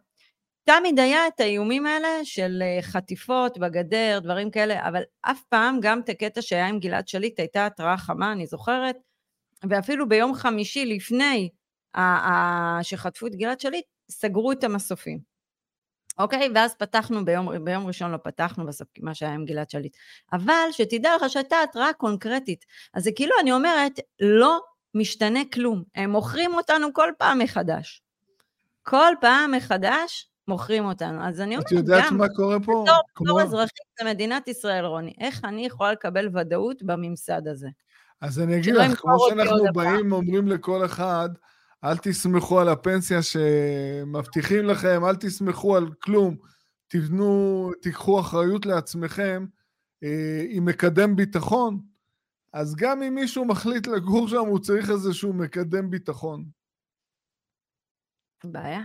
תמיד 0.66 1.00
היה 1.00 1.28
את 1.28 1.40
האיומים 1.40 1.86
האלה 1.86 2.08
של 2.24 2.64
אה, 2.66 2.82
חטיפות 2.82 3.58
בגדר, 3.58 4.20
דברים 4.24 4.52
כאלה, 4.52 4.88
אבל 4.88 5.02
אף 5.22 5.42
פעם, 5.50 5.80
גם 5.82 6.00
את 6.00 6.10
הקטע 6.10 6.42
שהיה 6.42 6.68
עם 6.68 6.80
גלעד 6.80 7.08
שליט, 7.08 7.40
הייתה 7.40 7.66
התראה 7.66 7.98
חמה, 7.98 8.32
אני 8.32 8.48
זוכרת, 8.48 8.96
ואפילו 9.70 10.10
ביום 10.10 10.34
חמישי 10.34 10.86
לפני 10.86 11.50
שחטפו 12.82 13.28
את 13.28 13.36
גלעד 13.36 13.60
שליט, 13.60 13.86
סגרו 14.12 14.52
את 14.52 14.64
המסופים. 14.64 15.20
אוקיי? 16.18 16.50
ואז 16.56 16.76
פתחנו, 16.76 17.26
ביום, 17.26 17.66
ביום 17.66 17.88
ראשון 17.88 18.12
לא 18.12 18.18
פתחנו 18.18 18.66
בסוף, 18.66 18.88
מה 19.00 19.16
שהיה 19.16 19.34
עם 19.34 19.46
גלעד 19.46 19.70
שליט. 19.70 19.98
אבל 20.34 20.68
שתדע 20.72 21.16
לך 21.16 21.30
שהייתה 21.30 21.56
התראה 21.64 21.94
קונקרטית. 21.94 22.66
אז 22.94 23.04
זה 23.04 23.12
כאילו, 23.16 23.36
אני 23.42 23.52
אומרת, 23.52 24.00
לא 24.20 24.60
משתנה 24.94 25.40
כלום. 25.54 25.84
הם 25.96 26.10
מוכרים 26.10 26.54
אותנו 26.54 26.94
כל 26.94 27.12
פעם 27.18 27.40
מחדש. 27.40 28.02
כל 28.84 29.14
פעם 29.22 29.52
מחדש 29.52 30.30
מוכרים 30.48 30.86
אותנו. 30.86 31.28
אז 31.28 31.42
אני 31.42 31.56
אומרת, 31.56 31.72
גם... 31.72 31.78
את 31.78 31.84
יודעת 31.84 32.12
מה 32.12 32.30
קורה 32.36 32.60
פה? 32.60 32.84
בתור, 32.88 33.02
כמו... 33.16 33.42
אזרחית 33.42 34.02
למדינת 34.02 34.48
ישראל, 34.48 34.86
רוני, 34.86 35.14
איך 35.20 35.46
אני 35.46 35.66
יכולה 35.66 35.92
לקבל 35.92 36.30
ודאות 36.38 36.84
בממסד 36.84 37.48
הזה? 37.48 37.68
אז 38.22 38.40
אני 38.40 38.58
אגיד 38.58 38.76
לך, 38.76 39.00
כמו 39.00 39.18
שאנחנו 39.30 39.64
באים, 39.74 40.12
אומרים 40.12 40.48
לכל 40.48 40.86
אחד, 40.86 41.30
אל 41.84 41.98
תסמכו 41.98 42.60
על 42.60 42.70
הפנסיה 42.70 43.20
שמבטיחים 43.22 44.66
לכם, 44.66 45.06
אל 45.06 45.16
תסמכו 45.16 45.78
על 45.78 45.88
כלום. 46.04 46.36
תבנו, 46.88 47.72
תיקחו 47.82 48.20
אחריות 48.20 48.66
לעצמכם 48.66 49.46
אה, 50.04 50.46
עם 50.50 50.66
מקדם 50.66 51.16
ביטחון. 51.16 51.80
אז 52.54 52.76
גם 52.76 53.04
אם 53.04 53.16
מישהו 53.16 53.46
מחליט 53.46 53.88
לגור 53.88 54.28
שם, 54.28 54.46
הוא 54.48 54.60
צריך 54.60 54.90
איזשהו 54.90 55.34
מקדם 55.34 55.90
ביטחון. 55.90 56.46
בעיה. 58.44 58.82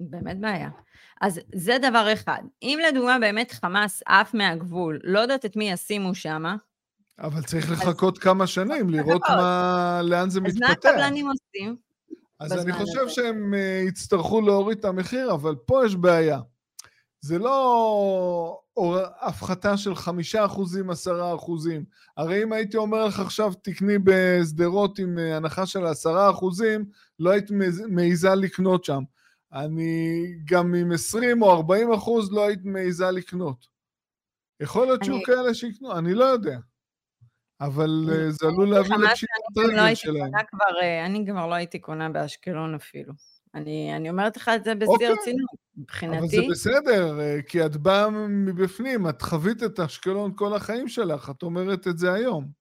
באמת 0.00 0.40
בעיה. 0.40 0.68
אז 1.20 1.40
זה 1.54 1.76
דבר 1.82 2.12
אחד. 2.12 2.42
אם 2.62 2.78
לדוגמה 2.88 3.18
באמת 3.18 3.52
חמאס 3.52 4.02
עף 4.06 4.34
מהגבול, 4.34 5.00
לא 5.04 5.18
יודעת 5.18 5.44
את 5.44 5.56
מי 5.56 5.70
ישימו 5.70 6.14
שם, 6.14 6.44
אבל 7.20 7.42
צריך 7.42 7.70
לחכות 7.70 8.16
אז... 8.16 8.22
כמה 8.22 8.46
שנים, 8.46 8.90
לראות 8.90 9.22
מה, 9.28 10.00
לאן 10.04 10.30
זה 10.30 10.40
אז 10.40 10.46
מתפתח. 10.46 10.70
אז 10.70 10.84
מה 10.84 10.90
הקבלנים 10.90 11.26
עושים? 11.28 11.76
אז 12.40 12.52
אני 12.52 12.72
חושב 12.72 13.00
הזה. 13.00 13.10
שהם 13.10 13.54
uh, 13.54 13.88
יצטרכו 13.88 14.40
להוריד 14.40 14.78
את 14.78 14.84
המחיר, 14.84 15.32
אבל 15.32 15.54
פה 15.54 15.86
יש 15.86 15.94
בעיה. 15.94 16.40
זה 17.20 17.38
לא 17.38 18.60
הפחתה 19.20 19.76
של 19.76 19.94
חמישה 19.94 20.44
אחוזים, 20.44 20.90
עשרה 20.90 21.34
אחוזים. 21.34 21.84
הרי 22.16 22.42
אם 22.42 22.52
הייתי 22.52 22.76
אומר 22.76 23.06
לך 23.06 23.20
עכשיו 23.20 23.52
תקני 23.62 23.98
בשדרות 24.04 24.98
עם 24.98 25.18
uh, 25.18 25.36
הנחה 25.36 25.66
של 25.66 25.86
עשרה 25.86 26.30
אחוזים, 26.30 26.84
לא 27.18 27.30
היית 27.30 27.50
מעיזה 27.88 28.34
לקנות 28.34 28.84
שם. 28.84 29.02
אני 29.52 30.24
גם 30.44 30.74
עם 30.74 30.92
20 30.92 31.42
או 31.42 31.52
40 31.52 31.92
אחוז 31.92 32.32
לא 32.32 32.46
היית 32.46 32.64
מעיזה 32.64 33.10
לקנות. 33.10 33.66
יכול 34.60 34.86
להיות 34.86 35.04
שיהיו 35.04 35.22
כאלה 35.22 35.54
שיקנו, 35.54 35.98
אני 35.98 36.14
לא 36.14 36.24
יודע. 36.24 36.58
אבל 37.60 38.08
אה, 38.12 38.30
זה 38.30 38.46
עלול 38.46 38.70
להביא 38.70 38.96
לפשיטת 38.96 39.32
רגל 39.58 39.88
לא 39.88 39.94
שלהם. 39.94 40.30
אה, 40.82 41.06
אני 41.06 41.26
כבר 41.26 41.46
לא 41.46 41.54
הייתי 41.54 41.78
קונה 41.78 42.08
באשקלון 42.08 42.74
אפילו. 42.74 43.12
אני, 43.54 43.96
אני 43.96 44.10
אומרת 44.10 44.36
לך 44.36 44.50
את 44.56 44.64
זה 44.64 44.74
בשיא 44.74 44.92
אוקיי. 44.92 45.06
הרצינות, 45.06 45.50
מבחינתי. 45.76 46.18
אבל 46.18 46.28
זה 46.28 46.42
בסדר, 46.50 47.20
אה, 47.20 47.42
כי 47.42 47.66
את 47.66 47.76
באה 47.76 48.10
מבפנים, 48.28 49.08
את 49.08 49.22
חווית 49.22 49.62
את 49.62 49.80
אשקלון 49.80 50.32
כל 50.36 50.54
החיים 50.54 50.88
שלך, 50.88 51.30
את 51.30 51.42
אומרת 51.42 51.88
את 51.88 51.98
זה 51.98 52.12
היום. 52.12 52.60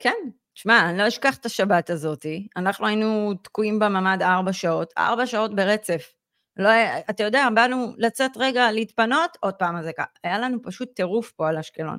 כן, 0.00 0.18
תשמע, 0.54 0.90
אני 0.90 0.98
לא 0.98 1.08
אשכח 1.08 1.36
את 1.36 1.46
השבת 1.46 1.90
הזאתי. 1.90 2.48
אנחנו 2.56 2.86
היינו 2.86 3.34
תקועים 3.42 3.78
בממ"ד 3.78 4.22
ארבע 4.22 4.52
שעות, 4.52 4.92
ארבע 4.98 5.26
שעות 5.26 5.54
ברצף. 5.54 6.12
לא, 6.56 6.68
אתה 7.10 7.22
יודע, 7.22 7.48
באנו 7.54 7.92
לצאת 7.98 8.30
רגע, 8.36 8.72
להתפנות, 8.72 9.36
עוד 9.40 9.54
פעם 9.54 9.76
אזעקה. 9.76 10.04
היה 10.24 10.38
לנו 10.38 10.62
פשוט 10.62 10.88
טירוף 10.94 11.32
פה 11.32 11.48
על 11.48 11.58
אשקלון. 11.58 11.98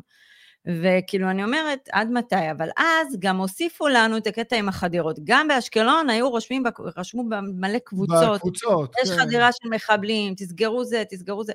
וכאילו 0.68 1.30
אני 1.30 1.44
אומרת, 1.44 1.90
עד 1.92 2.12
מתי? 2.12 2.52
אבל 2.52 2.70
אז 2.78 3.20
גם 3.20 3.38
הוסיפו 3.38 3.88
לנו 3.88 4.18
את 4.18 4.28
הקטע 4.28 4.56
עם 4.56 4.70
החדירות. 4.70 5.20
גם 5.24 5.48
באשקלון 5.48 6.10
היו 6.10 6.30
רושמים, 6.30 6.64
רשמו 6.98 7.24
במלא 7.30 7.80
קבוצות. 7.80 8.36
בקבוצות, 8.36 8.96
יש 9.04 9.12
כן. 9.12 9.18
חדירה 9.18 9.50
של 9.52 9.70
מחבלים, 9.70 10.34
תסגרו 10.38 10.86
זה, 10.86 11.04
תסגרו 11.10 11.44
זה. 11.44 11.54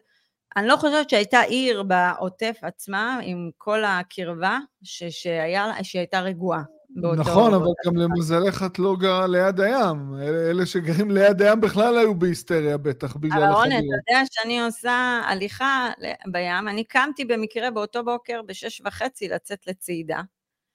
אני 0.57 0.67
לא 0.67 0.76
חושבת 0.76 1.11
שהייתה 1.11 1.40
עיר 1.40 1.83
בעוטף 1.83 2.57
עצמה, 2.62 3.19
עם 3.23 3.50
כל 3.57 3.85
הקרבה, 3.85 4.59
ש, 4.83 5.05
שהיה, 5.05 5.73
שהייתה 5.83 6.21
רגועה. 6.21 6.62
באותו... 7.00 7.21
נכון, 7.21 7.55
אבל 7.55 7.67
גם 7.87 7.97
למזלך 7.97 8.62
את 8.67 8.78
לא 8.78 8.97
גרה 8.97 9.26
ליד 9.26 9.61
הים. 9.61 10.14
אלה 10.50 10.67
שגרים 10.67 11.11
ליד 11.11 11.43
הים 11.43 11.61
בכלל 11.61 11.99
היו 11.99 12.14
בהיסטריה 12.14 12.76
בטח, 12.76 13.17
בגלל 13.17 13.43
החדירות. 13.43 13.67
אבל 13.67 13.73
רונן, 13.73 13.78
אתה 13.78 14.12
יודע 14.12 14.23
שאני 14.31 14.62
עושה 14.62 15.21
הליכה 15.26 15.90
בים, 16.26 16.69
אני 16.69 16.85
קמתי 16.85 17.25
במקרה 17.25 17.71
באותו 17.71 18.05
בוקר 18.05 18.40
בשש 18.47 18.83
וחצי 18.85 19.28
לצאת 19.28 19.67
לצעידה. 19.67 20.21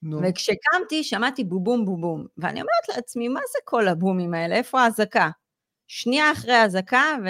נו. 0.02 0.20
וכשקמתי 0.24 1.04
שמעתי 1.04 1.44
בובום 1.44 1.86
בובום, 1.86 2.26
ואני 2.38 2.62
אומרת 2.62 2.96
לעצמי, 2.96 3.28
מה 3.28 3.40
זה 3.52 3.60
כל 3.66 3.88
הבומים 3.88 4.34
האלה? 4.34 4.56
איפה 4.56 4.82
האזעקה? 4.82 5.30
שנייה 5.88 6.32
אחרי 6.32 6.54
האזעקה, 6.54 7.04
ו... 7.26 7.28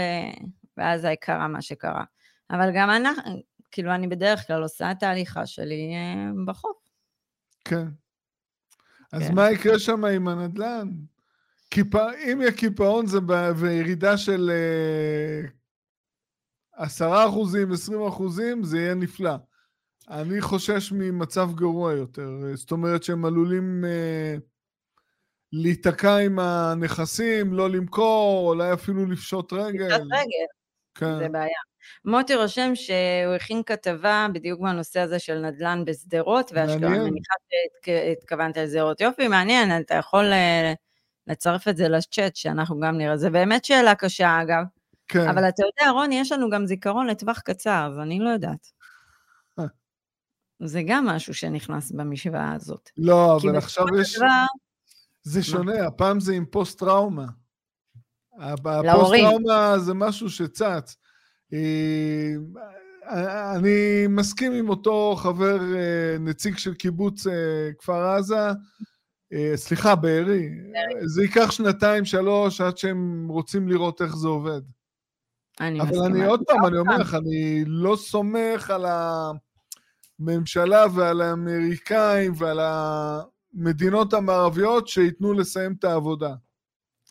ואז 0.78 1.08
קרה 1.22 1.48
מה 1.48 1.62
שקרה. 1.62 2.04
אבל 2.52 2.70
גם 2.76 2.90
אנחנו, 2.90 3.42
כאילו, 3.72 3.96
אני 3.96 4.08
בדרך 4.08 4.48
כלל 4.48 4.64
עושה 4.64 4.92
את 4.92 5.04
ההליכה 5.04 5.46
שלי 5.46 5.94
אה, 5.96 6.32
בחוף. 6.46 6.78
כן, 7.66 7.88
אז 9.14 9.28
כן. 9.28 9.36
מה 9.36 9.52
יקרה 9.52 9.80
שם 9.80 10.06
עם 10.06 10.28
הנדל"ן? 10.28 10.90
אם 12.32 12.42
יהיה 12.42 12.52
קיפאון 12.52 13.06
זה 13.08 13.20
ב- 13.20 13.52
וירידה 13.56 14.18
של 14.18 14.52
אה, 14.54 15.48
עשרה 16.74 17.30
אחוזים, 17.30 17.72
עשרים 17.72 18.08
אחוזים, 18.08 18.64
זה 18.64 18.78
יהיה 18.78 18.94
נפלא. 18.94 19.36
אני 20.10 20.42
חושש 20.42 20.92
ממצב 20.92 21.50
גרוע 21.56 21.94
יותר. 21.94 22.30
זאת 22.54 22.72
אומרת 22.72 23.04
שהם 23.04 23.26
עלולים 23.26 23.86
אה, 23.86 24.36
להיתקע 25.52 26.18
עם 26.18 26.40
הנכסים, 26.40 27.54
לא 27.54 27.70
למכור, 27.70 28.50
אולי 28.50 28.74
אפילו 28.74 29.06
לפשוט 29.06 29.54
רגל. 29.54 29.90
פשיטת 29.90 30.04
רגל, 30.04 30.46
כן. 30.96 31.18
זה 31.18 31.30
בעיה. 31.30 31.73
מוטי 32.06 32.36
רושם 32.36 32.72
שהוא 32.76 33.36
הכין 33.36 33.64
כתבה 33.66 34.28
בדיוק 34.34 34.62
בנושא 34.62 35.00
הזה 35.00 35.20
של 35.20 35.40
נדל"ן 35.40 35.84
בשדרות. 35.86 36.52
מעניין. 36.52 36.84
אני 36.84 37.00
מניחה 37.00 37.34
שהתכוונת 37.86 38.58
לשדרות. 38.58 39.02
יופי, 39.02 39.28
מעניין, 39.28 39.82
אתה 39.82 39.96
יכול 39.96 40.34
אה, 40.34 40.74
לצרף 41.28 41.68
את 41.68 41.78
זה 41.78 41.90
לצ'אט, 41.90 42.36
שאנחנו 42.36 42.80
גם 42.80 42.98
נראה. 42.98 43.18
זה 43.18 43.30
באמת 43.30 43.66
שאלה 43.66 43.96
קשה, 43.96 44.42
אגב. 44.42 44.64
כן. 45.08 45.30
אבל 45.30 45.50
אתה 45.50 45.64
יודע, 45.64 45.92
רוני, 45.92 46.20
יש 46.20 46.32
לנו 46.32 46.50
גם 46.50 46.66
זיכרון 46.66 47.08
לטווח 47.08 47.40
קצר, 47.40 47.90
אז 47.92 48.00
אני 48.00 48.20
לא 48.20 48.30
יודעת. 48.30 48.72
אה. 49.60 49.66
זה 50.60 50.82
גם 50.88 51.06
משהו 51.06 51.34
שנכנס 51.34 51.92
במשוואה 51.92 52.54
הזאת. 52.54 52.90
לא, 52.98 53.38
אבל 53.42 53.56
עכשיו 53.58 53.86
יש... 54.02 54.18
דבר, 54.18 54.28
זה 55.24 55.44
שונה, 55.44 55.88
הפעם 55.88 56.20
זה 56.20 56.34
עם 56.34 56.46
פוסט-טראומה. 56.46 57.26
הפוסט-טראומה 58.40 59.80
זה 59.80 59.94
משהו 59.94 60.30
שצץ. 60.30 60.96
אה, 61.54 62.36
אני 63.56 64.08
מסכים 64.10 64.54
עם 64.54 64.70
אותו 64.70 65.16
חבר, 65.16 65.76
אה, 65.76 66.18
נציג 66.20 66.58
של 66.58 66.74
קיבוץ 66.74 67.28
אה, 67.28 67.34
כפר 67.80 68.08
עזה, 68.08 68.48
סליחה, 69.56 69.96
בארי. 69.96 70.50
זה 71.06 71.22
ייקח 71.22 71.52
שנתיים, 71.52 72.06
שלוש, 72.06 72.62
עד 72.62 72.78
שהם 72.78 73.28
רוצים 73.30 73.68
לראות 73.68 74.02
איך 74.02 74.16
זה 74.16 74.28
עובד. 74.28 74.62
אני 75.60 75.82
אבל 75.82 75.90
מסכימה. 75.90 76.06
אני 76.06 76.26
עוד 76.26 76.44
פעם, 76.48 76.66
אני 76.66 76.78
אומר 76.78 76.98
לך, 76.98 77.16
אני 77.16 77.64
לא 77.68 77.96
סומך 77.96 78.70
על 78.70 78.86
הממשלה 80.20 80.86
ועל 80.96 81.22
האמריקאים 81.22 82.34
ועל 82.38 82.60
המדינות 82.62 84.14
המערביות 84.14 84.88
שייתנו 84.88 85.34
לסיים 85.34 85.74
את 85.80 85.84
העבודה. 85.84 86.34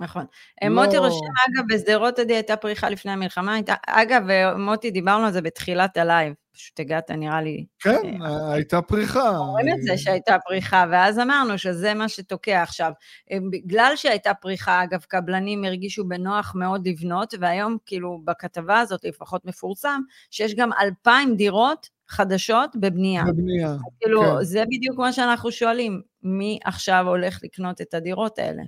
נכון. 0.01 0.25
לא- 0.63 0.69
מוטי 0.69 0.99
רושם, 0.99 1.17
אגב, 1.17 1.65
בשדרות 1.69 2.19
עדי 2.19 2.35
הייתה 2.35 2.57
פריחה 2.57 2.89
לפני 2.89 3.13
המלחמה. 3.13 3.55
הייתה, 3.55 3.75
אגב, 3.87 4.23
מוטי, 4.59 4.91
דיברנו 4.91 5.27
על 5.27 5.33
זה 5.33 5.41
בתחילת 5.43 5.97
הלייב. 5.97 6.35
פשוט 6.55 6.81
הגעת, 6.81 7.11
נראה 7.11 7.43
לי. 7.43 7.67
כן, 7.79 8.23
הייתה 8.53 8.83
פריחה. 8.83 9.37
אומרים 9.39 9.69
את 9.69 9.83
זה 9.83 9.99
שהייתה 9.99 10.37
פריחה, 10.49 10.85
ואז 10.91 11.19
אמרנו 11.19 11.59
שזה 11.59 11.95
מה 11.95 12.09
שתוקע 12.09 12.63
עכשיו. 12.63 12.93
אה, 13.33 13.39
בגלל 13.51 13.93
שהייתה 13.97 14.35
פריחה, 14.35 14.83
אגב, 14.83 15.01
קבלנים 15.01 15.65
הרגישו 15.65 16.05
בנוח 16.09 16.53
מאוד 16.55 16.89
לבנות, 16.89 17.35
והיום, 17.41 17.77
כאילו, 17.87 18.21
בכתבה 18.25 18.81
הזאת 18.81 19.05
לפחות 19.05 19.45
מפורסם, 19.45 20.01
שיש 20.31 20.55
גם 20.55 20.71
אלפיים 20.73 21.37
דירות 21.37 21.89
חדשות 22.09 22.77
בבנייה. 22.77 23.25
בבנייה. 23.25 23.77
כאילו, 24.01 24.23
כן. 24.23 24.45
זה 24.45 24.65
בדיוק 24.65 24.99
מה 24.99 25.13
שאנחנו 25.13 25.53
שואלים, 25.53 26.03
מי 26.23 26.59
עכשיו 26.65 27.05
הולך 27.09 27.41
לקנות 27.43 27.81
את 27.81 27.95
הדירות 27.95 28.39
האלה? 28.39 28.63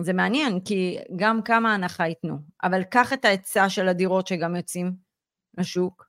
זה 0.00 0.12
מעניין, 0.12 0.60
כי 0.60 0.98
גם 1.16 1.42
כמה 1.42 1.74
הנחה 1.74 2.06
ייתנו, 2.06 2.38
אבל 2.62 2.82
קח 2.82 3.12
את 3.12 3.24
ההיצע 3.24 3.68
של 3.68 3.88
הדירות 3.88 4.26
שגם 4.26 4.56
יוצאים 4.56 4.92
לשוק, 5.58 6.06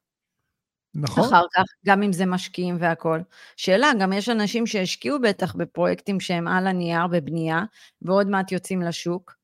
נכון. 0.96 1.24
אחר 1.24 1.44
כך, 1.54 1.64
גם 1.86 2.04
אם 2.04 2.14
זה 2.14 2.26
משקיעים 2.26 2.78
והכול. 2.80 3.24
שאלה, 3.56 3.92
גם 4.00 4.14
יש 4.14 4.30
אנשים 4.30 4.68
שהשקיעו 4.68 5.22
בטח 5.22 5.56
בפרויקטים 5.56 6.20
שהם 6.20 6.48
על 6.48 6.68
הנייר 6.68 7.08
בבנייה, 7.08 7.64
ועוד 8.02 8.28
מעט 8.28 8.52
יוצאים 8.52 8.82
לשוק. 8.82 9.36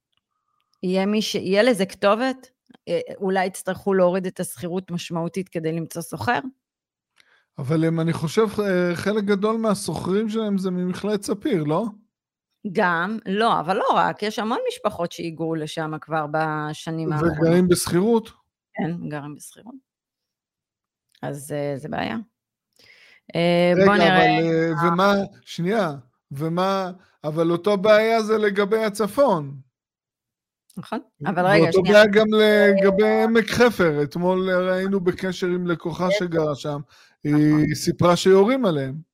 יהיה, 0.83 1.05
מי 1.05 1.21
ש... 1.21 1.35
יהיה 1.35 1.63
לזה 1.63 1.85
כתובת? 1.85 2.49
אה, 2.87 2.99
אולי 3.17 3.45
יצטרכו 3.45 3.93
להוריד 3.93 4.25
את 4.25 4.39
השכירות 4.39 4.91
משמעותית 4.91 5.49
כדי 5.49 5.71
למצוא 5.71 6.01
סוחר? 6.01 6.39
אבל 7.57 7.85
הם, 7.85 7.99
אני 7.99 8.13
חושב, 8.13 8.47
אה, 8.59 8.95
חלק 8.95 9.23
גדול 9.23 9.57
מהסוחרים 9.57 10.29
שלהם 10.29 10.57
זה 10.57 10.71
ממכללת 10.71 11.23
ספיר, 11.23 11.63
לא? 11.63 11.85
גם, 12.71 13.17
לא, 13.25 13.59
אבל 13.59 13.77
לא 13.77 13.87
רק, 13.93 14.23
יש 14.23 14.39
המון 14.39 14.57
משפחות 14.67 15.11
שהיגרו 15.11 15.55
לשם 15.55 15.91
כבר 16.01 16.25
בשנים 16.31 17.13
האחרונות. 17.13 17.37
וגרים 17.37 17.67
בשכירות? 17.67 18.29
כן, 18.73 19.09
גרים 19.09 19.35
בשכירות. 19.35 19.75
אז 21.21 21.51
אה, 21.51 21.73
זה 21.77 21.89
בעיה. 21.89 22.17
בוא 23.85 23.93
רגע, 23.93 24.03
נראה. 24.03 24.39
אבל 24.39 24.87
אה, 24.87 24.93
ומה, 24.93 25.13
שנייה, 25.41 25.91
ומה, 26.31 26.91
אבל 27.23 27.51
אותו 27.51 27.77
בעיה 27.77 28.21
זה 28.21 28.37
לגבי 28.37 28.83
הצפון. 28.83 29.55
נכון, 30.77 30.99
אבל 31.25 31.45
רגע, 31.45 31.63
ואותו 31.63 31.79
שנייה. 31.85 31.93
בעיה 31.93 32.11
גם 32.11 32.25
לגבי 32.33 33.23
עמק 33.23 33.49
חפר. 33.49 34.03
אתמול 34.03 34.49
ראינו 34.49 34.99
בקשר 34.99 35.47
עם 35.47 35.67
לקוחה 35.67 36.07
שגרה 36.11 36.55
שם, 36.55 36.79
היא 37.23 37.75
סיפרה 37.75 38.15
שיורים 38.15 38.65
עליהם. 38.65 39.12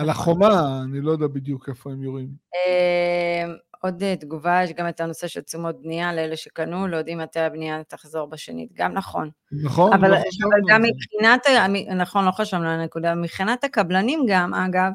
על. 0.00 0.10
החומה, 0.10 0.80
אני 0.84 1.00
לא 1.00 1.10
יודע 1.10 1.26
בדיוק 1.26 1.68
איפה 1.68 1.90
הם 1.90 2.02
יורים. 2.02 2.28
אה, 2.54 3.52
עוד 3.80 4.02
אה, 4.02 4.16
תגובה, 4.16 4.60
יש 4.64 4.72
גם 4.72 4.88
את 4.88 5.00
הנושא 5.00 5.26
של 5.26 5.40
תשומות 5.40 5.82
בנייה 5.82 6.12
לאלה 6.12 6.36
שקנו, 6.36 6.86
לא 6.86 6.96
יודעים 6.96 7.18
מתי 7.18 7.40
הבנייה 7.40 7.82
תחזור 7.88 8.26
בשנית. 8.26 8.72
גם 8.72 8.92
נכון. 8.92 9.30
נכון? 9.64 9.92
אבל, 9.92 10.10
לא 10.10 10.16
אבל 10.16 10.24
חשבנו 10.28 10.50
גם 10.68 10.84
על 10.84 10.90
זה. 10.90 10.92
מבחינת, 10.92 11.46
נכון, 11.96 12.24
לא 12.24 12.30
חשבנו 12.30 12.68
על 12.68 12.80
הנקודה, 12.80 13.14
מבחינת 13.14 13.64
הקבלנים 13.64 14.26
גם, 14.28 14.54
אגב, 14.54 14.92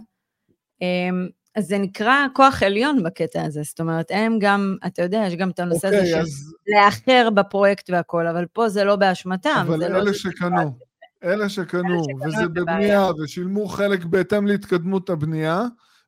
אז 1.56 1.68
זה 1.68 1.78
נקרא 1.78 2.26
כוח 2.34 2.64
עליון 2.64 3.04
בקטע 3.04 3.42
הזה, 3.42 3.62
זאת 3.64 3.80
אומרת, 3.80 4.06
הם 4.10 4.40
גם, 4.40 4.78
אתה 4.88 5.02
יודע, 5.02 5.24
יש 5.28 5.36
גם 5.36 5.50
את 5.50 5.60
הנושא 5.60 5.88
הזה 5.88 5.98
אוקיי, 5.98 6.12
של 6.12 6.18
אז 6.18 6.54
לאחר 6.68 7.30
בפרויקט 7.30 7.90
והכל, 7.90 8.28
אבל 8.28 8.46
פה 8.54 8.70
זה 8.70 8.84
לא 8.84 8.96
באשמתם. 8.96 9.66
אבל 9.68 9.80
לא 9.80 9.86
אלה 9.86 10.06
זה 10.06 10.14
שקנו, 10.14 10.78
אלה 11.24 11.50
שקנו, 11.50 12.04
שקנו 12.04 12.26
וזה 12.26 12.38
זה 12.38 12.48
בבנייה, 12.48 13.12
ושילמו 13.12 13.68
חלק 13.68 14.06
בהתאם 14.06 14.48
להתקדמות 14.48 15.10
הבנייה, 15.10 15.62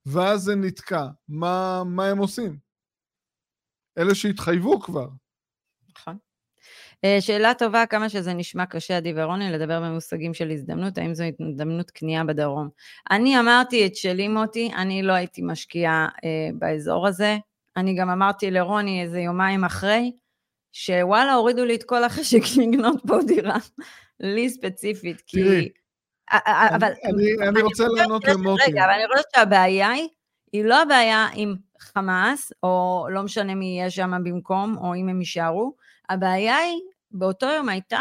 ואז 0.06 0.41
זה 0.41 0.56
נתקע. 0.56 1.06
מה, 1.28 1.84
מה 1.86 2.08
הם 2.08 2.17
עושים? 2.17 2.58
אלה 3.97 4.15
שהתחייבו 4.15 4.80
כבר. 4.80 5.08
נכון. 5.97 6.17
אה, 7.06 7.17
שאלה 7.21 7.54
טובה, 7.54 7.86
כמה 7.86 8.10
שזה 8.10 8.34
נשמע 8.34 8.65
קשה, 8.65 8.97
עדי 8.97 9.13
ורוני, 9.15 9.51
לדבר 9.51 9.82
במושגים 9.82 10.34
של 10.34 10.51
הזדמנות, 10.51 10.97
האם 10.97 11.13
זו 11.13 11.23
הזדמנות 11.23 11.91
קנייה 11.91 12.23
בדרום. 12.23 12.69
אני 13.12 13.39
אמרתי 13.39 13.86
את 13.86 13.95
שלי, 13.95 14.28
מוטי, 14.28 14.71
אני 14.75 15.04
לא 15.04 15.13
הייתי 15.13 15.41
משקיעה 15.41 16.08
אה, 16.23 16.49
באזור 16.54 17.08
הזה. 17.08 17.38
אני 17.78 17.95
גם 17.95 18.10
אמרתי 18.10 18.51
לרוני 18.51 19.01
איזה 19.01 19.19
יומיים 19.19 19.63
אחרי, 19.63 20.12
שוואלה, 20.71 21.34
הורידו 21.34 21.65
לי 21.65 21.75
את 21.75 21.84
כל 21.84 22.04
החשק 22.04 22.41
לקנות 22.62 23.01
פה 23.08 23.17
דירה, 23.28 23.58
לי 24.19 24.49
ספציפית, 24.49 25.21
כי... 25.28 25.43
תראי, 25.43 25.69
אה, 26.32 26.39
אה, 26.47 26.75
אבל... 26.75 26.91
אני, 27.04 27.49
אני 27.49 27.62
רוצה 27.62 27.88
לענות 27.88 28.28
למוטי. 28.28 28.63
רגע, 28.67 28.86
אבל 28.86 28.93
אני 28.93 29.04
חושבת 29.08 29.25
שהבעיה 29.36 29.89
היא, 29.89 30.08
היא 30.51 30.63
לא 30.63 30.82
הבעיה 30.82 31.28
עם 31.34 31.56
חמאס, 31.80 32.51
או 32.63 33.06
לא 33.12 33.23
משנה 33.23 33.56
מי 33.56 33.65
יהיה 33.65 33.89
שם 33.89 34.12
במקום, 34.23 34.78
או 34.78 34.95
אם 34.95 35.10
הם 35.10 35.19
יישארו, 35.19 35.75
הבעיה 36.10 36.58
היא, 36.58 36.80
באותו 37.12 37.45
יום 37.45 37.69
הייתה 37.69 37.99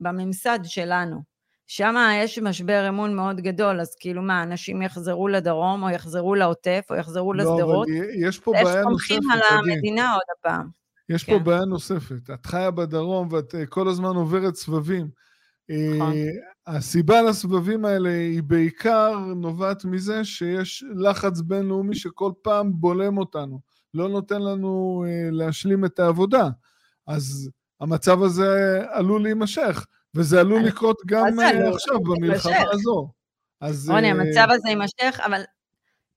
בממסד 0.00 0.58
שלנו. 0.64 1.36
שם 1.66 1.94
יש 2.22 2.38
משבר 2.38 2.88
אמון 2.88 3.16
מאוד 3.16 3.40
גדול, 3.40 3.80
אז 3.80 3.96
כאילו 4.00 4.22
מה, 4.22 4.42
אנשים 4.42 4.82
יחזרו 4.82 5.28
לדרום, 5.28 5.82
או 5.82 5.90
יחזרו 5.90 6.34
לעוטף, 6.34 6.86
או 6.90 6.96
יחזרו 6.96 7.34
לא, 7.34 7.44
לשדרות, 7.44 7.88
אבל 7.88 8.26
יש 8.28 8.38
פה 8.38 8.52
בעיה 8.52 8.82
סומכים 8.82 9.20
נוספת, 9.22 9.50
על 9.50 9.58
עדי. 9.58 9.72
המדינה 9.72 10.12
עוד 10.12 10.22
הפעם. 10.38 10.68
יש 11.08 11.24
כן. 11.24 11.32
פה 11.32 11.38
בעיה 11.38 11.64
נוספת. 11.64 12.30
את 12.34 12.46
חיה 12.46 12.70
בדרום 12.70 13.32
ואת 13.32 13.54
אה, 13.54 13.66
כל 13.66 13.88
הזמן 13.88 14.16
עוברת 14.16 14.54
סבבים. 14.54 15.08
נכון. 15.70 16.12
אה, 16.12 16.76
הסיבה 16.76 17.22
לסבבים 17.22 17.84
האלה 17.84 18.10
היא 18.10 18.42
בעיקר 18.42 19.18
נובעת 19.36 19.84
מזה 19.84 20.24
שיש 20.24 20.84
לחץ 20.96 21.40
בינלאומי 21.40 21.94
שכל 21.94 22.32
פעם 22.42 22.72
בולם 22.74 23.18
אותנו, 23.18 23.60
לא 23.94 24.08
נותן 24.08 24.42
לנו 24.42 25.04
אה, 25.08 25.28
להשלים 25.30 25.84
את 25.84 25.98
העבודה. 25.98 26.48
אז 27.06 27.50
המצב 27.80 28.22
הזה 28.22 28.80
עלול 28.90 29.22
להימשך, 29.22 29.86
וזה 30.14 30.40
עלול 30.40 30.62
לקרות 30.62 30.96
גם 31.06 31.40
אה? 31.40 31.68
עכשיו 31.68 32.00
במלחמה. 32.00 32.52
הזו. 32.72 33.10
אז 33.60 33.90
רוני, 33.90 34.10
המצב 34.10 34.46
הזה 34.50 34.68
יימשך, 34.68 35.20
אבל 35.26 35.42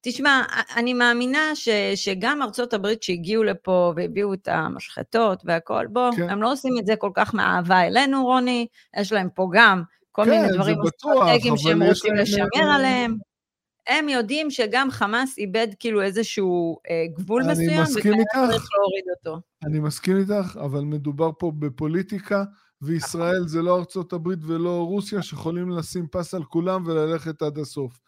תשמע, 0.01 0.43
אני 0.75 0.93
מאמינה 0.93 1.55
ש, 1.55 1.69
שגם 1.95 2.41
ארצות 2.41 2.73
הברית 2.73 3.03
שהגיעו 3.03 3.43
לפה 3.43 3.93
והביאו 3.95 4.33
את 4.33 4.47
המשחטות 4.47 5.41
והכול, 5.45 5.87
בוא, 5.87 6.11
כן. 6.15 6.29
הם 6.29 6.41
לא 6.41 6.51
עושים 6.51 6.73
את 6.79 6.85
זה 6.85 6.95
כל 6.95 7.11
כך 7.13 7.33
מאהבה 7.33 7.81
אלינו, 7.81 8.25
רוני, 8.25 8.67
יש 8.99 9.11
להם 9.11 9.29
פה 9.35 9.49
גם 9.53 9.83
כל 10.11 10.25
כן, 10.25 10.31
מיני 10.31 10.47
דברים 10.53 10.77
אסטרטגיים 10.81 11.57
שהם 11.57 11.83
רוצים 11.83 12.15
לשמר 12.15 12.45
אה, 12.55 12.75
עליהם. 12.75 13.17
הם 13.87 14.09
יודעים 14.09 14.51
שגם 14.51 14.91
חמאס 14.91 15.37
איבד 15.37 15.67
כאילו 15.79 16.01
איזשהו 16.01 16.77
אה, 16.89 17.05
גבול 17.17 17.43
אני 17.43 17.51
מסוים, 17.51 17.97
וכנראה. 17.97 18.23
צריך 18.33 18.67
להוריד 18.73 19.03
אותו. 19.17 19.41
אני 19.63 19.79
מסכים 19.79 20.17
איתך, 20.17 20.57
אבל 20.61 20.81
מדובר 20.81 21.31
פה 21.39 21.51
בפוליטיקה, 21.59 22.43
וישראל 22.81 23.47
זה 23.47 23.61
לא 23.61 23.77
ארצות 23.77 24.13
הברית 24.13 24.39
ולא 24.47 24.85
רוסיה 24.87 25.21
שיכולים 25.21 25.69
לשים 25.69 26.07
פס 26.07 26.33
על 26.33 26.43
כולם 26.43 26.83
וללכת 26.85 27.41
עד 27.41 27.57
הסוף. 27.57 27.99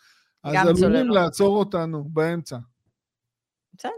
אז 0.43 0.53
גם 0.53 0.67
עלולים. 0.67 1.09
לעצור 1.09 1.57
אותנו 1.57 2.03
באמצע. 2.03 2.57
בסדר. 3.73 3.91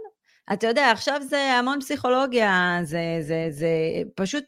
אתה 0.53 0.67
יודע, 0.67 0.91
עכשיו 0.91 1.21
זה 1.29 1.37
המון 1.37 1.81
פסיכולוגיה, 1.81 2.79
זה, 2.83 3.17
זה, 3.21 3.47
זה 3.49 3.67
פשוט... 4.15 4.43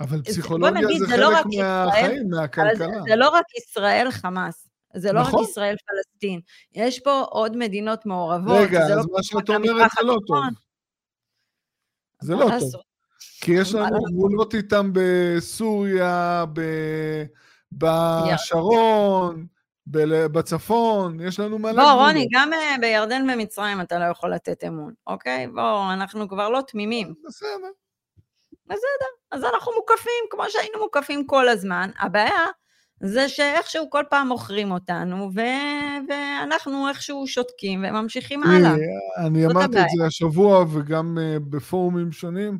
אבל 0.00 0.22
פסיכולוגיה 0.22 0.70
נגיד, 0.70 0.98
זה, 0.98 1.06
זה 1.06 1.16
לא 1.16 1.26
חלק 1.26 1.44
מהחיים, 1.46 2.06
ישראל, 2.06 2.22
מהכלכלה. 2.30 2.74
זה, 2.74 2.86
זה 3.08 3.16
לא 3.16 3.28
רק 3.28 3.44
ישראל 3.56 4.10
חמאס, 4.10 4.68
זה 4.94 5.12
לא 5.12 5.20
נכון. 5.20 5.40
רק 5.40 5.48
ישראל 5.48 5.76
פלסטין, 5.86 6.40
יש 6.72 7.00
פה 7.00 7.20
עוד 7.20 7.56
מדינות 7.56 8.06
מעורבות. 8.06 8.56
רגע, 8.60 8.78
לא 8.78 8.84
אז 8.84 9.06
לא 9.06 9.12
מה 9.12 9.22
שאת 9.22 9.48
אומרת 9.48 9.90
זה 9.98 10.06
לא 10.06 10.16
טוב. 10.26 10.44
זה 12.22 12.34
לא 12.34 12.50
טוב. 12.60 12.80
כי 13.40 13.52
יש 13.52 13.74
לנו 13.74 14.02
גבולות 14.02 14.54
איתם 14.54 14.90
בסוריה, 14.94 16.44
בשרון, 17.72 19.46
בצפון, 19.86 21.20
יש 21.20 21.40
לנו 21.40 21.58
מלא. 21.58 21.82
בוא, 21.82 21.92
רוני, 21.92 22.28
גם 22.32 22.52
אה, 22.52 22.76
בירדן 22.80 23.30
ומצרים 23.30 23.80
אתה 23.80 23.98
לא 23.98 24.04
יכול 24.04 24.34
לתת 24.34 24.64
אמון, 24.64 24.92
אוקיי? 25.06 25.46
בוא, 25.46 25.92
אנחנו 25.92 26.28
כבר 26.28 26.48
לא 26.48 26.60
תמימים. 26.66 27.14
בסדר. 27.28 27.68
בסדר, 28.66 29.10
אז 29.30 29.44
אנחנו 29.44 29.72
מוקפים 29.76 30.24
כמו 30.30 30.42
שהיינו 30.48 30.78
מוקפים 30.78 31.26
כל 31.26 31.48
הזמן. 31.48 31.90
הבעיה 31.98 32.44
זה 33.00 33.28
שאיכשהו 33.28 33.90
כל 33.90 34.02
פעם 34.10 34.28
מוכרים 34.28 34.70
אותנו, 34.70 35.30
ו... 35.34 35.40
ואנחנו 36.08 36.88
איכשהו 36.88 37.26
שותקים 37.26 37.84
וממשיכים 37.88 38.42
הלאה. 38.42 38.74
אני 39.26 39.46
אמרתי 39.46 39.78
את 39.80 39.86
זה 39.98 40.04
השבוע 40.06 40.64
וגם 40.72 41.18
uh, 41.18 41.38
בפורומים 41.50 42.12
שונים. 42.12 42.58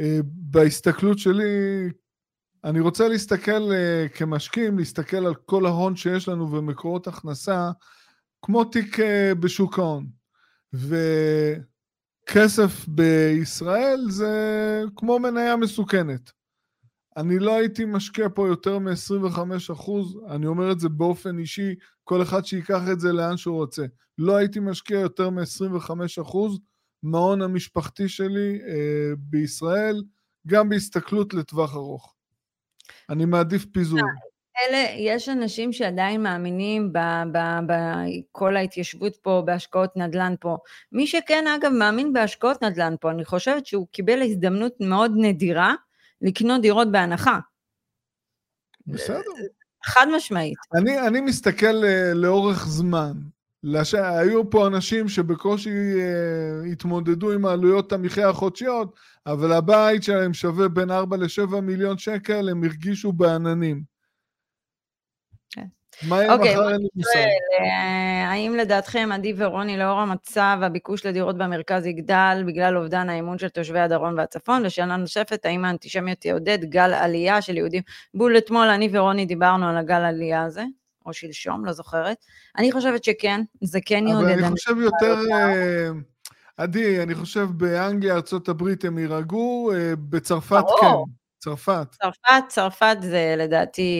Uh, 0.00 0.04
בהסתכלות 0.24 1.18
שלי, 1.18 1.44
אני 2.64 2.80
רוצה 2.80 3.08
להסתכל 3.08 3.70
uh, 3.70 4.08
כמשקיעים, 4.08 4.78
להסתכל 4.78 5.26
על 5.26 5.34
כל 5.34 5.66
ההון 5.66 5.96
שיש 5.96 6.28
לנו 6.28 6.52
ומקורות 6.52 7.06
הכנסה, 7.06 7.70
כמו 8.42 8.64
תיק 8.64 8.98
uh, 8.98 9.02
בשוק 9.40 9.78
ההון. 9.78 10.06
וכסף 12.32 12.88
בישראל 12.88 14.00
זה 14.08 14.82
כמו 14.96 15.18
מניה 15.18 15.56
מסוכנת. 15.56 16.30
אני 17.16 17.38
לא 17.38 17.56
הייתי 17.56 17.84
משקיע 17.84 18.28
פה 18.34 18.48
יותר 18.48 18.78
מ-25 18.78 19.38
אחוז, 19.72 20.18
אני 20.30 20.46
אומר 20.46 20.72
את 20.72 20.80
זה 20.80 20.88
באופן 20.88 21.38
אישי, 21.38 21.74
כל 22.04 22.22
אחד 22.22 22.44
שיקח 22.44 22.82
את 22.92 23.00
זה 23.00 23.12
לאן 23.12 23.36
שהוא 23.36 23.56
רוצה. 23.56 23.84
לא 24.18 24.36
הייתי 24.36 24.60
משקיע 24.60 25.00
יותר 25.00 25.30
מ-25 25.30 25.90
אחוז 26.22 26.58
מההון 27.02 27.42
המשפחתי 27.42 28.08
שלי 28.08 28.60
אה, 28.68 29.12
בישראל, 29.18 30.02
גם 30.46 30.68
בהסתכלות 30.68 31.34
לטווח 31.34 31.74
ארוך. 31.74 32.14
אני 33.10 33.24
מעדיף 33.24 33.64
פיזור. 33.72 34.00
אלה, 34.68 34.86
יש 34.96 35.28
אנשים 35.28 35.72
שעדיין 35.72 36.22
מאמינים 36.22 36.92
בכל 37.66 38.56
ההתיישבות 38.56 39.16
פה, 39.16 39.42
בהשקעות 39.46 39.96
נדל"ן 39.96 40.34
פה. 40.40 40.56
מי 40.92 41.06
שכן, 41.06 41.44
אגב, 41.46 41.72
מאמין 41.72 42.12
בהשקעות 42.12 42.62
נדל"ן 42.62 42.94
פה, 43.00 43.10
אני 43.10 43.24
חושבת 43.24 43.66
שהוא 43.66 43.86
קיבל 43.90 44.22
הזדמנות 44.22 44.72
מאוד 44.80 45.12
נדירה 45.16 45.74
לקנות 46.22 46.62
דירות 46.62 46.92
בהנחה. 46.92 47.38
בסדר. 48.86 49.20
חד 49.84 50.06
משמעית. 50.16 50.58
אני, 50.74 51.06
אני 51.06 51.20
מסתכל 51.20 51.66
uh, 51.82 52.14
לאורך 52.14 52.66
זמן. 52.66 53.12
לש... 53.62 53.94
היו 53.94 54.50
פה 54.50 54.66
אנשים 54.66 55.08
שבקושי 55.08 55.70
uh, 55.70 56.72
התמודדו 56.72 57.32
עם 57.32 57.46
העלויות 57.46 57.92
המחיה 57.92 58.28
החודשיות, 58.28 58.94
אבל 59.26 59.52
הבית 59.52 60.02
שלהם 60.02 60.34
שווה 60.34 60.68
בין 60.68 60.90
4 60.90 61.16
ל-7 61.16 61.60
מיליון 61.60 61.98
שקל, 61.98 62.48
הם 62.48 62.64
הרגישו 62.64 63.12
בעננים. 63.12 63.90
מה 66.08 66.16
יהיה 66.16 66.34
אוקיי, 66.34 66.54
מחר 66.54 66.72
אין 66.72 66.80
לי 66.80 66.88
מושג. 66.94 67.18
אה, 67.60 68.30
האם 68.30 68.54
לדעתכם 68.58 69.08
עדי 69.12 69.34
ורוני 69.36 69.76
לאור 69.76 70.00
המצב 70.00 70.58
הביקוש 70.62 71.06
לדירות 71.06 71.38
במרכז 71.38 71.86
יגדל 71.86 72.42
בגלל 72.46 72.76
אובדן 72.76 73.08
האמון 73.08 73.38
של 73.38 73.48
תושבי 73.48 73.78
הדרום 73.78 74.14
והצפון? 74.16 74.66
ושאלה 74.66 74.96
נוספת, 74.96 75.44
האם 75.44 75.64
האנטישמיות 75.64 76.18
תעודד 76.18 76.64
גל 76.64 76.94
עלייה 76.94 77.42
של 77.42 77.56
יהודים? 77.56 77.82
בול 78.14 78.38
אתמול 78.38 78.68
אני 78.68 78.88
ורוני 78.92 79.26
דיברנו 79.26 79.68
על 79.68 79.76
הגל 79.76 80.00
עלייה 80.04 80.44
הזה, 80.44 80.64
או 81.06 81.12
שלשום, 81.12 81.64
לא 81.64 81.72
זוכרת. 81.72 82.16
אני 82.58 82.72
חושבת 82.72 83.04
שכן, 83.04 83.40
זה 83.62 83.78
כן 83.86 84.04
יעודד. 84.08 84.28
אבל 84.28 84.44
אני 84.44 84.50
חושב 84.50 84.76
יותר... 84.78 85.20
אה, 85.32 85.90
עדי, 86.56 87.02
אני 87.02 87.14
חושב 87.14 87.48
באנגליה, 87.56 88.14
ארה"ב 88.14 88.68
הם 88.84 88.98
יירגעו, 88.98 89.72
אה, 89.74 89.92
בצרפת 89.96 90.64
כן. 90.80 90.86
צרפת. 91.38 91.86
צרפת, 92.02 92.48
צרפת 92.48 92.96
זה 93.00 93.34
לדעתי, 93.38 93.92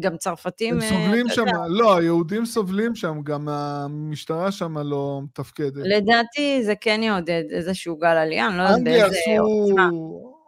גם 0.00 0.16
צרפתים... 0.16 0.74
הם 0.74 0.80
סובלים 0.80 1.28
שם, 1.28 1.44
לא, 1.68 1.96
היהודים 1.96 2.46
סובלים 2.46 2.94
שם, 2.94 3.20
גם 3.24 3.48
המשטרה 3.48 4.52
שם 4.52 4.78
לא 4.78 5.20
מתפקדת. 5.24 5.82
לדעתי 5.84 6.64
זה 6.64 6.74
כן 6.80 7.00
יעודד 7.02 7.42
איזשהו 7.50 7.96
גל 7.96 8.06
עלייה, 8.06 8.46
אני 8.46 8.58
לא 8.58 8.62
יודעת 8.62 8.84
באיזה 8.84 9.18
עוצמה. 9.38 9.88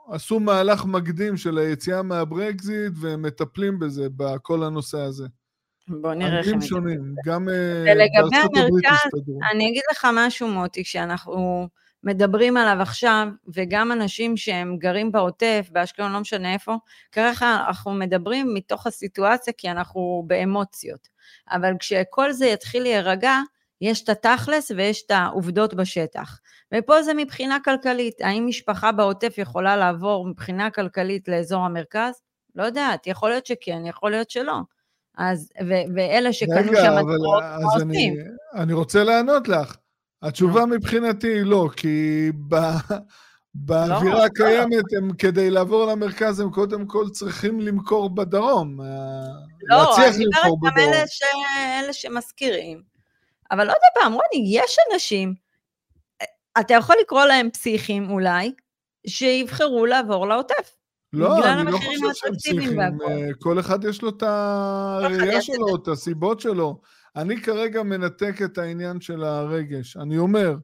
עשו 0.09 0.41
מהלך 0.41 0.85
מקדים 0.85 1.37
של 1.37 1.59
היציאה 1.59 2.03
מהברקזיט, 2.03 2.93
והם 3.01 3.23
מטפלים 3.23 3.79
בזה, 3.79 4.07
בכל 4.17 4.63
הנושא 4.63 4.99
הזה. 4.99 5.27
בוא 5.89 6.15
נראה 6.15 6.39
איך 6.39 6.49
הם 6.53 6.61
שונים, 6.61 7.15
גם 7.27 7.49
אה, 7.49 7.95
בארצות 7.95 8.51
הברית 8.57 8.85
הסתדרו. 8.91 9.39
אני 9.53 9.69
אגיד 9.69 9.83
לך 9.93 10.09
משהו, 10.13 10.49
מוטי, 10.49 10.85
כשאנחנו... 10.85 11.69
מדברים 12.05 12.57
עליו 12.57 12.83
עכשיו, 12.83 13.29
וגם 13.55 13.93
אנשים 13.93 14.37
שהם 14.37 14.77
גרים 14.79 15.13
בעוטף, 15.13 15.69
באשקלון, 15.73 16.13
לא 16.13 16.21
משנה 16.21 16.55
איפה, 16.55 16.77
ככה 17.13 17.65
אנחנו 17.69 17.93
מדברים 17.95 18.55
מתוך 18.55 18.87
הסיטואציה 18.87 19.53
כי 19.57 19.71
אנחנו 19.71 20.25
באמוציות. 20.27 21.09
אבל 21.51 21.73
כשכל 21.79 22.33
זה 22.33 22.47
יתחיל 22.47 22.83
להירגע, 22.83 23.39
יש 23.81 24.05
את 24.05 24.09
התכלס 24.09 24.71
ויש 24.71 25.03
את 25.07 25.11
העובדות 25.11 25.75
בשטח. 25.75 26.39
ופה 26.75 27.03
זה 27.03 27.15
מבחינה 27.15 27.59
כלכלית, 27.65 28.21
האם 28.21 28.47
משפחה 28.47 28.93
בעוטף 28.93 29.35
יכולה 29.39 29.77
לעבור 29.77 30.27
מבחינה 30.27 30.71
כלכלית 30.71 31.29
לאזור 31.29 31.65
המרכז? 31.65 32.15
לא 32.55 32.63
יודעת, 32.63 33.07
יכול 33.07 33.31
להיות 33.31 33.47
שכן, 33.47 33.87
יכול 33.87 34.11
להיות 34.11 34.31
שלא. 34.31 34.61
אז, 35.19 35.53
ו- 35.69 35.95
ואלה 35.95 36.33
שקנו 36.33 36.73
שם 36.75 36.99
את 36.99 37.05
מה 37.05 37.57
עושים? 37.57 37.91
אני, 37.91 38.15
אני 38.55 38.73
רוצה 38.73 39.05
לענות 39.05 39.49
לך. 39.49 39.77
התשובה 40.23 40.67
מבחינתי 40.67 41.29
היא 41.29 41.43
לא, 41.43 41.69
כי 41.77 42.31
ב... 42.49 42.55
באווירה 43.55 44.19
לא, 44.19 44.25
הקיימת, 44.25 44.85
הם, 44.97 45.13
כדי 45.19 45.51
לעבור 45.51 45.87
למרכז, 45.87 46.41
הם 46.41 46.51
קודם 46.51 46.87
כל 46.87 47.09
צריכים 47.13 47.61
למכור 47.61 48.11
בדרום. 48.15 48.81
אה, 48.81 48.87
לא, 49.63 49.97
אני 49.97 50.25
מדברת 50.25 50.53
גם 50.63 50.79
אלה, 50.79 51.07
ש... 51.07 51.23
אלה 51.83 51.93
שמזכירים. 51.93 52.83
אבל 53.51 53.69
עוד 53.69 53.79
פעם, 53.95 54.13
רוני, 54.13 54.59
יש 54.59 54.77
אנשים, 54.93 55.35
אתה 56.61 56.75
יכול 56.75 56.97
לקרוא 57.01 57.25
להם 57.25 57.51
פסיכים 57.51 58.11
אולי, 58.11 58.53
שיבחרו 59.07 59.87
לעבור 59.87 60.27
לעוטף. 60.27 60.77
לא, 61.13 61.53
אני 61.53 61.73
לא 61.73 61.79
חושב 61.79 62.15
שהם 62.15 62.35
פסיכים. 62.35 62.81
אה, 62.81 63.35
כל 63.41 63.61
אחד 63.61 63.85
יש 63.85 64.03
לו 64.03 64.09
את 64.09 64.23
הראייה 64.23 65.43
שלו, 65.43 65.77
את 65.77 65.89
הסיבות 65.89 66.41
שלו. 66.41 66.81
אני 67.17 67.43
כרגע 67.43 67.83
מנתק 67.83 68.35
את 68.45 68.59
העניין 68.59 69.01
של 69.01 69.25
הרגש. 69.25 69.97
אני 69.97 70.19
אומר, 70.19 70.57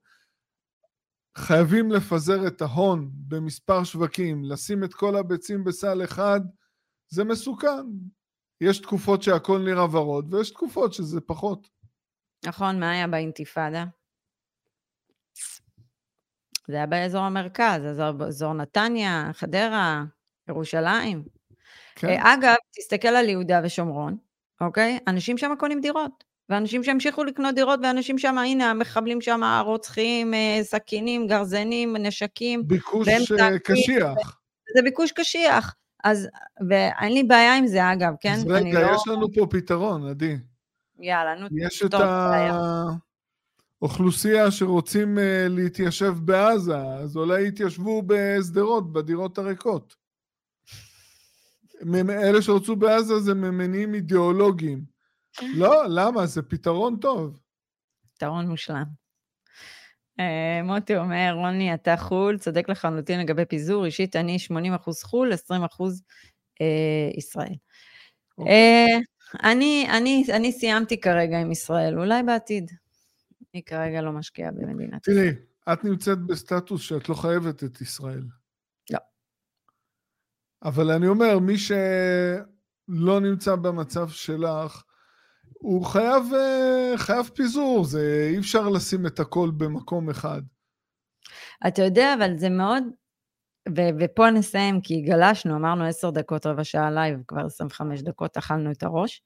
חייבים 1.39 1.93
לפזר 1.93 2.47
את 2.47 2.63
ההון 2.63 3.11
במספר 3.13 3.85
שווקים, 3.85 4.45
לשים 4.45 4.85
את 4.85 4.95
כל 4.95 5.17
הביצים 5.17 5.65
בסל 5.65 6.05
אחד, 6.05 6.41
זה 7.09 7.25
מסוכן. 7.25 7.87
יש 8.61 8.79
תקופות 8.79 9.23
שהכל 9.23 9.59
נראה 9.59 9.85
ורוד, 9.85 10.35
ויש 10.35 10.51
תקופות 10.51 10.93
שזה 10.93 11.21
פחות. 11.21 11.69
נכון, 12.47 12.81
מה 12.81 12.91
היה 12.91 13.07
באינתיפאדה? 13.07 13.85
זה 16.69 16.77
היה 16.77 16.87
באזור 16.87 17.21
המרכז, 17.21 17.83
אזור, 17.91 18.27
אזור 18.27 18.53
נתניה, 18.53 19.31
חדרה, 19.33 20.05
ירושלים. 20.49 21.23
כן. 21.95 22.09
אה, 22.09 22.35
אגב, 22.35 22.55
תסתכל 22.79 23.09
על 23.09 23.29
יהודה 23.29 23.61
ושומרון, 23.65 24.17
אוקיי? 24.61 24.99
אנשים 25.07 25.39
שם 25.39 25.55
קונים 25.59 25.81
דירות. 25.81 26.29
ואנשים 26.49 26.85
שהמשיכו 26.85 27.25
לקנות 27.25 27.55
דירות, 27.55 27.81
ואנשים 27.83 28.19
שם, 28.19 28.39
הנה, 28.39 28.71
המחבלים 28.71 29.21
שם, 29.21 29.41
רוצחים, 29.65 30.35
אה, 30.35 30.59
סכינים, 30.63 31.27
גרזנים, 31.27 31.97
נשקים. 31.97 32.69
ביקוש 32.69 33.09
אה, 33.09 33.59
קשיח. 33.65 34.39
זה 34.77 34.83
ביקוש 34.83 35.13
קשיח. 35.13 35.75
אז, 36.05 36.29
ואין 36.69 37.13
לי 37.13 37.23
בעיה 37.23 37.57
עם 37.57 37.67
זה, 37.67 37.93
אגב, 37.93 38.13
כן? 38.21 38.33
אז 38.33 38.47
רגע, 38.47 38.81
לא... 38.81 38.95
יש 38.95 39.09
לנו 39.09 39.33
פה 39.33 39.47
פתרון, 39.51 40.09
עדי. 40.09 40.37
יאללה, 40.99 41.35
נו, 41.35 41.47
יש 41.67 41.83
את 41.83 41.95
האוכלוסייה 43.81 44.51
שרוצים 44.51 45.19
להתיישב 45.49 46.15
בעזה, 46.25 46.77
אז 46.77 47.17
אולי 47.17 47.49
יתיישבו 47.49 48.03
בשדרות, 48.07 48.93
בדירות 48.93 49.39
הריקות. 49.39 49.98
אלה 52.11 52.43
שרצו 52.43 52.77
בעזה 52.77 53.19
זה 53.19 53.35
ממניעים 53.35 53.95
אידיאולוגיים. 53.95 54.85
לא, 55.61 55.85
למה? 55.89 56.27
זה 56.27 56.43
פתרון 56.43 56.97
טוב. 56.97 57.41
פתרון 58.15 58.49
מושלם. 58.49 58.85
Uh, 60.21 60.65
מוטי 60.65 60.97
אומר, 60.97 61.33
רוני, 61.35 61.75
אתה 61.75 61.97
חו"ל, 61.97 62.39
צודק 62.39 62.69
לחלוטין 62.69 63.21
לגבי 63.21 63.45
פיזור, 63.45 63.85
אישית 63.85 64.17
אני 64.17 64.37
80% 64.77 64.91
חו"ל, 65.05 65.33
20% 65.33 65.37
uh, 65.55 66.65
ישראל. 67.17 67.55
אוקיי. 68.39 69.03
אני, 69.43 69.87
אני, 69.91 70.25
אני 70.33 70.53
סיימתי 70.53 71.01
כרגע 71.01 71.41
עם 71.41 71.53
ישראל, 71.53 71.99
אולי 71.99 72.23
בעתיד. 72.23 72.71
אני 73.55 73.63
כרגע 73.63 74.03
לא 74.03 74.13
משקיעה 74.13 74.51
במדינת 74.51 75.09
ישראל. 75.09 75.17
תראי, 75.17 75.35
את 75.73 75.85
נמצאת 75.85 76.19
בסטטוס 76.19 76.83
שאת 76.83 77.09
לא 77.09 77.15
חייבת 77.15 77.65
את 77.65 77.81
ישראל. 77.81 78.23
אבל 80.63 80.91
אני 80.91 81.09
אומר, 81.09 81.39
מי 81.39 81.59
שלא 81.59 83.21
נמצא 83.21 83.57
במצב 83.57 84.09
שלך, 84.09 84.83
הוא 85.53 85.85
חייב, 85.85 86.23
אה, 86.35 86.93
חייב 86.97 87.31
פיזור, 87.35 87.85
זה 87.85 88.29
אי 88.33 88.39
אפשר 88.39 88.69
לשים 88.69 89.07
את 89.07 89.21
הכל 89.21 89.51
במקום 89.57 90.11
אחד. 90.11 90.43
אתה 91.67 91.83
יודע, 91.83 92.15
אבל 92.15 92.37
זה 92.37 92.49
מאוד, 92.49 92.85
ו- 93.77 93.91
ופה 94.01 94.31
נסיים, 94.31 94.81
כי 94.81 95.01
גלשנו, 95.01 95.57
אמרנו 95.57 95.85
עשר 95.85 96.11
דקות, 96.11 96.47
רבע 96.47 96.65
שעה 96.65 96.91
לייב, 96.91 97.21
כבר 97.29 97.47
25 97.47 98.03
דקות 98.03 98.37
אכלנו 98.37 98.71
את 98.71 98.83
הראש. 98.83 99.23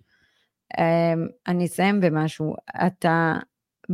אמ, 0.79 1.27
אני 1.47 1.67
אסיים 1.67 2.01
במשהו. 2.01 2.55
אתה, 2.87 3.35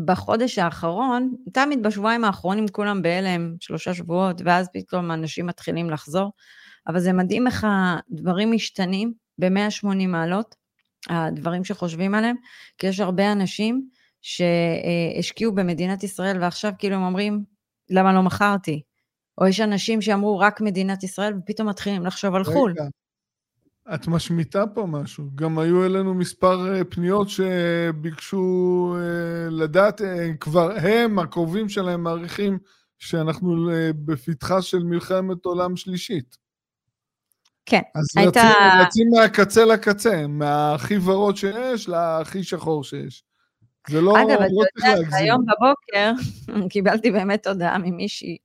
בחודש 0.05 0.59
האחרון, 0.59 1.35
תמיד 1.53 1.83
בשבועיים 1.83 2.25
האחרונים 2.25 2.69
כולם 2.69 3.03
בהלם, 3.03 3.55
שלושה 3.61 3.95
שבועות, 3.95 4.41
ואז 4.45 4.69
פתאום 4.73 5.11
אנשים 5.11 5.47
מתחילים 5.47 5.91
לחזור, 5.91 6.33
אבל 6.89 7.01
זה 7.01 7.13
מדהים 7.13 7.47
איך 7.47 7.67
הדברים 7.71 8.53
משתנים 8.53 9.13
ב-180 9.39 10.07
מעלות, 10.09 10.55
הדברים 11.09 11.65
שחושבים 11.65 12.15
עליהם, 12.15 12.37
כי 12.79 12.87
יש 12.87 13.01
הרבה 13.01 13.33
אנשים 13.33 13.89
שהשקיעו 14.23 15.55
במדינת 15.55 16.03
ישראל 16.05 16.43
ועכשיו 16.43 16.73
כאילו 16.79 16.97
הם 16.97 17.03
אומרים, 17.03 17.45
למה 17.91 18.13
לא 18.13 18.23
מכרתי? 18.23 18.83
או 19.41 19.47
יש 19.47 19.61
אנשים 19.61 20.03
שאמרו 20.03 20.39
רק 20.39 20.61
מדינת 20.61 21.05
ישראל 21.05 21.35
ופתאום 21.39 21.69
מתחילים 21.69 22.07
לחשוב 22.07 22.35
על 22.35 22.45
חו"ל. 22.45 22.75
את 23.95 24.09
משמיטה 24.09 24.65
פה 24.75 24.87
משהו. 24.87 25.25
גם 25.35 25.59
היו 25.59 25.85
אלינו 25.85 26.15
מספר 26.15 26.75
אה, 26.75 26.85
פניות 26.85 27.29
שביקשו 27.29 28.95
אה, 28.97 29.51
לדעת, 29.51 30.03
אה, 30.03 30.35
כבר 30.41 30.71
הם, 30.71 31.19
הקרובים 31.19 31.69
שלהם, 31.69 32.03
מעריכים 32.03 32.59
שאנחנו 32.99 33.71
בפתחה 34.05 34.63
של 34.63 34.79
מלחמת 34.79 35.45
עולם 35.45 35.77
שלישית. 35.77 36.48
כן, 37.69 37.81
אז 37.95 38.05
הייתה... 38.17 38.41
אז 38.41 38.87
רצים 38.87 39.07
מהקצה 39.11 39.65
לקצה, 39.65 40.27
מהכי 40.27 40.99
ורוד 40.99 41.37
שיש 41.37 41.89
להכי 41.89 42.45
שחור 42.45 42.85
שיש. 42.85 43.23
זה 43.89 44.01
לא, 44.01 44.13
אגב, 44.23 44.41
לא 44.41 44.65
צריך 44.75 44.85
להגזים. 44.85 45.15
היום 45.15 45.41
בבוקר 45.47 46.13
קיבלתי 46.73 47.11
באמת 47.11 47.47
הודעה 47.47 47.79
ממישהי 47.79 48.37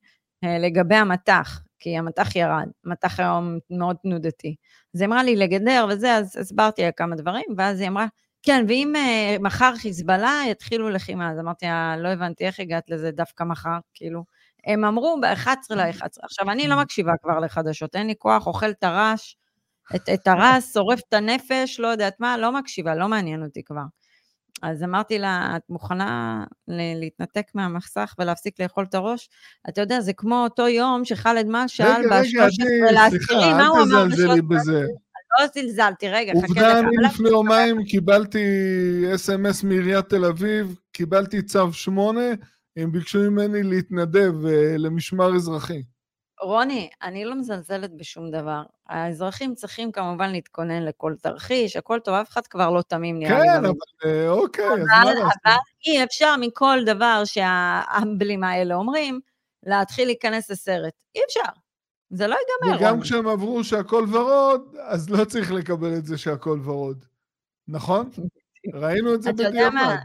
לגבי 0.44 0.96
המטח. 0.96 1.60
כי 1.84 1.98
המטח 1.98 2.36
ירד, 2.36 2.68
המטח 2.86 3.20
היום 3.20 3.58
מאוד 3.70 3.96
תנודתי. 3.96 4.56
אז 4.96 5.02
היא 5.02 5.08
אמרה 5.08 5.24
לי 5.24 5.36
לגדר 5.36 5.86
וזה, 5.90 6.14
אז 6.16 6.38
הסברתי 6.38 6.82
לה 6.82 6.92
כמה 6.92 7.16
דברים, 7.16 7.46
ואז 7.58 7.80
היא 7.80 7.88
אמרה, 7.88 8.06
כן, 8.44 8.66
ואם 8.68 8.94
uh, 8.96 9.42
מחר 9.42 9.74
חיזבאללה 9.76 10.42
יתחילו 10.52 10.90
לחימה, 10.90 11.32
אז 11.32 11.40
אמרתי 11.40 11.66
לה, 11.66 11.96
לא 11.98 12.08
הבנתי 12.08 12.46
איך 12.46 12.60
הגעת 12.60 12.90
לזה 12.90 13.12
דווקא 13.12 13.44
מחר, 13.44 13.78
כאילו. 13.94 14.24
הם 14.66 14.86
אמרו 14.86 15.18
ב-11 15.22 15.76
ל-11. 15.76 16.08
עכשיו, 16.24 16.52
אני 16.52 16.68
לא 16.68 16.82
מקשיבה 16.82 17.12
כבר 17.24 17.40
לחדשות, 17.40 17.96
אין 17.96 18.08
לי 18.08 18.14
כוח, 18.18 18.48
אוכל 18.48 18.70
את 18.70 18.84
הרעש, 18.84 19.36
את, 19.96 20.10
את 20.14 20.28
הרס, 20.28 20.74
שורף 20.74 21.00
את 21.10 21.14
הנפש, 21.14 21.80
לא 21.80 21.88
יודעת 21.88 22.20
מה, 22.20 22.38
לא 22.38 22.52
מקשיבה, 22.52 22.96
לא 22.96 23.08
מעניין 23.08 23.44
אותי 23.44 23.64
כבר. 23.64 23.84
אז 24.62 24.84
אמרתי 24.84 25.20
לה, 25.20 25.54
את 25.56 25.62
מוכנה 25.70 26.44
להתנתק 26.68 27.46
מהמסך 27.56 28.16
ולהפסיק 28.20 28.60
לאכול 28.60 28.84
את 28.90 28.96
הראש? 28.96 29.30
אתה 29.70 29.82
יודע, 29.82 30.02
זה 30.02 30.14
כמו 30.14 30.44
אותו 30.44 30.68
יום 30.68 31.06
שחאלד 31.06 31.46
מאל 31.46 31.68
שאל 31.68 32.10
ב-13 32.10 32.92
לעשירי, 32.92 33.54
מה 33.54 33.68
הוא 33.68 33.82
אמר 33.82 34.06
ב-13? 34.06 34.72
לא 35.40 35.48
זלזלתי, 35.54 36.10
רגע, 36.10 36.34
חכה 36.34 36.54
דקה. 36.54 36.62
עובדה, 36.62 36.80
אני 36.80 36.98
לפני 37.06 37.30
יומיים 37.30 37.84
קיבלתי 37.84 38.46
אס.אם.אס 39.16 39.64
מעיריית 39.64 40.10
תל 40.10 40.26
אביב, 40.26 40.76
קיבלתי 40.92 41.42
צו 41.42 41.74
8, 41.74 42.22
הם 42.78 42.92
ביקשו 42.92 43.20
ממני 43.20 43.64
להתנדב 43.64 44.46
אה, 44.46 44.78
למשמר 44.78 45.36
אזרחי. 45.36 45.84
רוני, 46.42 46.90
אני 47.02 47.26
לא 47.26 47.36
מזלזלת 47.36 47.98
בשום 47.98 48.32
דבר. 48.32 48.64
האזרחים 48.88 49.56
צריכים 49.56 49.92
כמובן 49.92 50.32
להתכונן 50.32 50.84
לכל 50.84 51.16
תרחיש, 51.22 51.76
הכל 51.76 52.00
טוב, 52.04 52.14
אף 52.14 52.30
אחד 52.30 52.48
כבר 52.48 52.70
לא 52.70 52.82
תמים 52.82 53.20
נראה 53.20 53.40
לי. 53.40 53.48
כן, 53.48 53.66
אבל 53.66 53.74
אה, 54.06 54.30
אוקיי, 54.30 54.66
אז 54.66 54.80
מה 54.80 55.06
לעשות? 55.06 55.32
אבל 55.46 55.54
אי 55.88 56.04
אפשר 56.04 56.36
מכל 56.40 56.80
דבר 56.86 57.22
שהאמבלים 57.26 58.44
האלה 58.44 58.76
אומרים, 58.76 59.20
להתחיל 59.64 60.08
להיכנס 60.08 60.52
לסרט. 60.52 60.94
אי 61.16 61.22
אפשר. 61.28 61.52
זה 62.10 62.28
לא 62.28 62.36
ייגמר. 62.36 62.80
וגם 62.80 63.02
כשהם 63.02 63.28
עברו 63.28 63.64
שהכל 63.64 64.06
ורוד, 64.12 64.76
אז 64.80 65.10
לא 65.10 65.26
צריך 65.26 65.52
לקבל 65.52 65.94
את 65.98 66.06
זה 66.06 66.18
שהכל 66.18 66.60
ורוד. 66.64 67.06
נכון? 67.68 68.10
ראינו 68.82 69.14
את 69.14 69.22
זה 69.22 69.34
בדיעבד. 69.34 69.96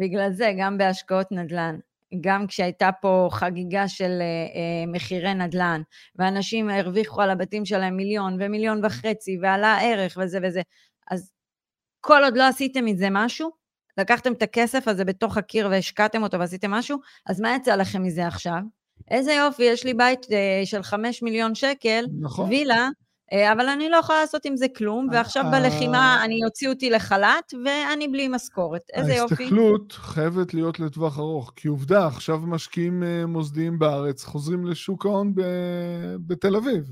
בגלל 0.00 0.32
זה, 0.32 0.52
גם 0.58 0.78
בהשקעות 0.78 1.32
נדל"ן. 1.32 1.78
גם 2.20 2.46
כשהייתה 2.46 2.90
פה 3.00 3.28
חגיגה 3.32 3.88
של 3.88 4.18
uh, 4.20 4.54
uh, 4.54 4.92
מחירי 4.96 5.34
נדל"ן, 5.34 5.82
ואנשים 6.16 6.70
הרוויחו 6.70 7.22
על 7.22 7.30
הבתים 7.30 7.64
שלהם 7.64 7.96
מיליון 7.96 8.36
ומיליון 8.40 8.84
וחצי, 8.84 9.38
ועלה 9.42 9.68
הערך 9.68 10.18
וזה 10.20 10.38
וזה, 10.42 10.62
אז 11.10 11.32
כל 12.00 12.24
עוד 12.24 12.36
לא 12.36 12.48
עשיתם 12.48 12.84
מזה 12.84 13.08
משהו, 13.10 13.50
לקחתם 13.98 14.32
את 14.32 14.42
הכסף 14.42 14.88
הזה 14.88 15.04
בתוך 15.04 15.36
הקיר 15.36 15.68
והשקעתם 15.70 16.22
אותו 16.22 16.38
ועשיתם 16.38 16.70
משהו, 16.70 16.98
אז 17.26 17.40
מה 17.40 17.56
יצא 17.56 17.74
לכם 17.74 18.02
מזה 18.02 18.26
עכשיו? 18.26 18.60
איזה 19.10 19.32
יופי, 19.32 19.62
יש 19.62 19.84
לי 19.84 19.94
בית 19.94 20.24
uh, 20.24 20.30
של 20.64 20.82
חמש 20.82 21.22
מיליון 21.22 21.54
שקל, 21.54 22.04
נכון. 22.20 22.48
וילה, 22.48 22.74
אה, 22.74 22.88
אבל 23.32 23.68
אני 23.68 23.88
לא 23.88 23.96
יכולה 23.96 24.20
לעשות 24.20 24.44
עם 24.44 24.56
זה 24.56 24.66
כלום, 24.76 25.08
ועכשיו 25.12 25.44
אה, 25.44 25.50
בלחימה 25.50 26.24
אני 26.24 26.44
אוציא 26.44 26.68
אותי 26.68 26.90
לחל"ת, 26.90 27.54
ואני 27.64 28.08
בלי 28.08 28.28
משכורת. 28.28 28.82
איזה 28.92 29.14
יופי. 29.14 29.42
ההסתכלות 29.42 29.92
חייבת 29.92 30.54
להיות 30.54 30.80
לטווח 30.80 31.18
ארוך, 31.18 31.52
כי 31.56 31.68
עובדה, 31.68 32.06
עכשיו 32.06 32.38
משקיעים 32.38 33.02
אה, 33.02 33.26
מוסדיים 33.26 33.78
בארץ 33.78 34.24
חוזרים 34.24 34.66
לשוק 34.66 35.06
ההון 35.06 35.34
בתל 36.26 36.56
אביב. 36.56 36.90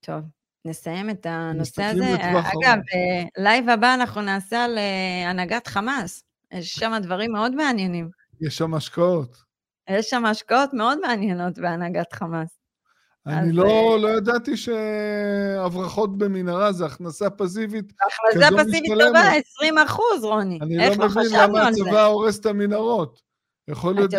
טוב, 0.00 0.20
נסיים 0.64 1.10
את 1.10 1.26
הנושא 1.26 1.82
הזה. 1.82 2.14
אגב, 2.14 2.78
לייב 3.38 3.68
הבא 3.68 3.94
אנחנו 3.94 4.20
נעשה 4.20 4.64
על 4.64 4.78
הנהגת 5.26 5.66
חמאס. 5.66 6.24
יש 6.52 6.72
שם 6.72 6.92
דברים 7.02 7.32
מאוד 7.32 7.54
מעניינים. 7.54 8.10
יש 8.40 8.58
שם 8.58 8.74
השקעות. 8.74 9.36
יש 9.90 10.10
שם 10.10 10.24
השקעות 10.24 10.70
מאוד 10.74 10.98
מעניינות 11.00 11.58
בהנהגת 11.58 12.12
חמאס. 12.12 12.61
אני 13.26 13.52
לא, 13.52 13.98
לא 14.00 14.08
ידעתי 14.08 14.56
שהברחות 14.56 16.18
במנהרה 16.18 16.72
זה 16.72 16.86
הכנסה 16.86 17.30
פסיבית 17.30 17.92
הכנסה 18.30 18.48
פסיבית 18.58 18.92
טובה, 19.06 19.20
20 19.54 19.78
אחוז, 19.78 20.24
רוני. 20.24 20.58
אני 20.62 20.76
לא 20.76 21.06
מבין 21.06 21.26
למה 21.32 21.68
הצבא 21.68 22.04
הורס 22.04 22.40
את 22.40 22.46
המנהרות. 22.46 23.20
יכול 23.68 23.94
להיות 23.94 24.10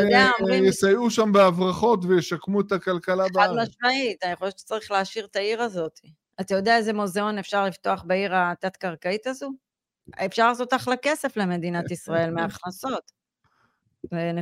שיסייעו 0.47 1.09
שם 1.09 1.31
בהברחות 1.31 2.05
וישקמו 2.05 2.61
את 2.61 2.71
הכלכלה 2.71 3.23
בארץ. 3.33 3.49
חד 3.49 3.63
משמעית, 3.63 4.23
אני 4.23 4.35
חושבת 4.35 4.59
שצריך 4.59 4.91
להשאיר 4.91 5.25
את 5.25 5.35
העיר 5.35 5.61
הזאת. 5.61 5.99
אתה 6.41 6.55
יודע 6.55 6.77
איזה 6.77 6.93
מוזיאון 6.93 7.37
אפשר 7.37 7.65
לפתוח 7.65 8.03
בעיר 8.07 8.31
התת-קרקעית 8.35 9.27
הזו? 9.27 9.51
אפשר 10.25 10.47
לעשות 10.47 10.73
אחלה 10.73 10.95
כסף 10.97 11.37
למדינת 11.37 11.91
ישראל 11.91 12.31
מהכנסות. 12.35 13.11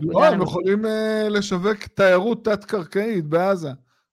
לא, 0.01 0.25
הם 0.25 0.41
יכולים 0.41 0.85
אה, 0.85 1.27
לשווק 1.29 1.77
תיירות 1.77 2.45
תת-קרקעית 2.45 3.25
בעזה. 3.25 3.69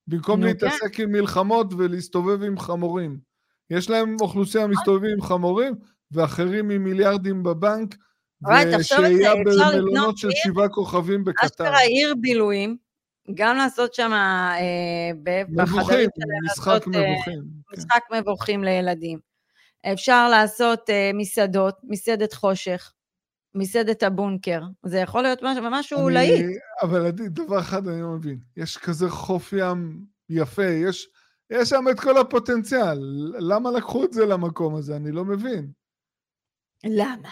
במקום 0.09 0.42
להתעסק 0.42 0.94
כן. 0.94 1.03
עם 1.03 1.12
מלחמות 1.12 1.75
ולהסתובב 1.79 2.42
עם 2.42 2.59
חמורים. 2.59 3.18
יש 3.71 3.90
להם 3.90 4.16
אוכלוסייה 4.21 4.66
מסתובבים 4.66 5.11
עם 5.11 5.23
חמורים, 5.23 5.75
ואחרים 6.12 6.71
עם 6.71 6.85
מיליארדים 6.85 7.42
בבנק, 7.42 7.94
ושהייה 8.79 9.33
במלונות 9.35 10.18
של 10.18 10.29
שבעה 10.31 10.68
כוכבים 10.68 11.25
בקטר. 11.25 11.47
אשכרה 11.47 11.81
עיר 11.81 12.14
בילויים, 12.21 12.77
גם 13.35 13.57
לעשות 13.57 13.94
שם 13.94 14.12
אה, 14.12 15.11
בחדרים 15.55 16.11
של 16.18 16.25
משחק 16.44 16.87
מבוכים. 16.87 17.03
אה, 17.05 17.25
כן. 17.25 17.77
משחק 17.77 18.03
מבוכים 18.18 18.64
לילדים. 18.64 19.18
אפשר 19.92 20.29
לעשות 20.29 20.90
אה, 20.90 21.11
מסעדות, 21.14 21.75
מסעדת 21.85 22.33
חושך, 22.33 22.92
מסעדת 23.54 24.02
הבונקר. 24.02 24.62
זה 24.87 24.98
יכול 24.98 25.22
להיות 25.22 25.38
משהו, 25.42 25.62
משהו 25.70 26.08
להיט. 26.08 26.46
אבל 26.82 27.11
דבר 27.11 27.61
אחד 27.61 27.88
אני 27.88 28.02
לא 28.02 28.08
מבין. 28.08 28.38
יש 28.56 28.76
כזה 28.76 29.11
חוף 29.11 29.52
ים 29.52 30.04
יפה, 30.28 30.64
יש, 30.64 31.08
יש 31.50 31.68
שם 31.68 31.84
את 31.90 32.00
כל 32.00 32.18
הפוטנציאל. 32.18 32.98
למה 33.38 33.70
לקחו 33.70 34.04
את 34.04 34.12
זה 34.12 34.26
למקום 34.26 34.74
הזה? 34.74 34.96
אני 34.96 35.12
לא 35.12 35.24
מבין. 35.24 35.70
למה? 36.84 37.30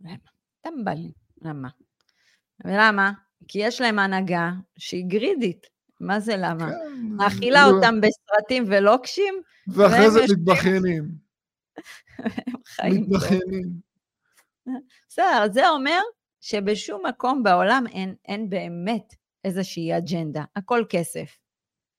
למה? 0.00 0.16
טמבלים. 0.60 1.12
למה? 1.42 1.68
ולמה? 2.64 3.12
כי 3.48 3.58
יש 3.58 3.80
להם 3.80 3.98
הנהגה 3.98 4.50
שהיא 4.78 5.04
גרידית. 5.08 5.66
מה 6.00 6.20
זה 6.20 6.34
למה? 6.36 6.70
כן, 6.70 7.16
מאכילה 7.16 7.68
לא... 7.68 7.76
אותם 7.76 7.94
בסרטים 8.00 8.64
ולוקשים, 8.66 9.34
ואחרי 9.68 10.10
זה 10.10 10.20
מתבכיינים. 10.32 11.04
מתבכיינים. 12.92 13.87
בסדר, 15.08 15.46
זה 15.52 15.68
אומר 15.68 16.00
שבשום 16.40 17.06
מקום 17.06 17.42
בעולם 17.42 17.84
אין, 17.92 18.14
אין 18.28 18.50
באמת 18.50 19.14
איזושהי 19.44 19.96
אג'נדה, 19.96 20.44
הכל 20.56 20.84
כסף. 20.88 21.38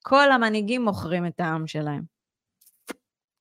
כל 0.03 0.32
המנהיגים 0.32 0.86
מוכרים 0.86 1.25
את 1.25 1.39
העם 1.39 1.67
שלהם. 1.67 2.03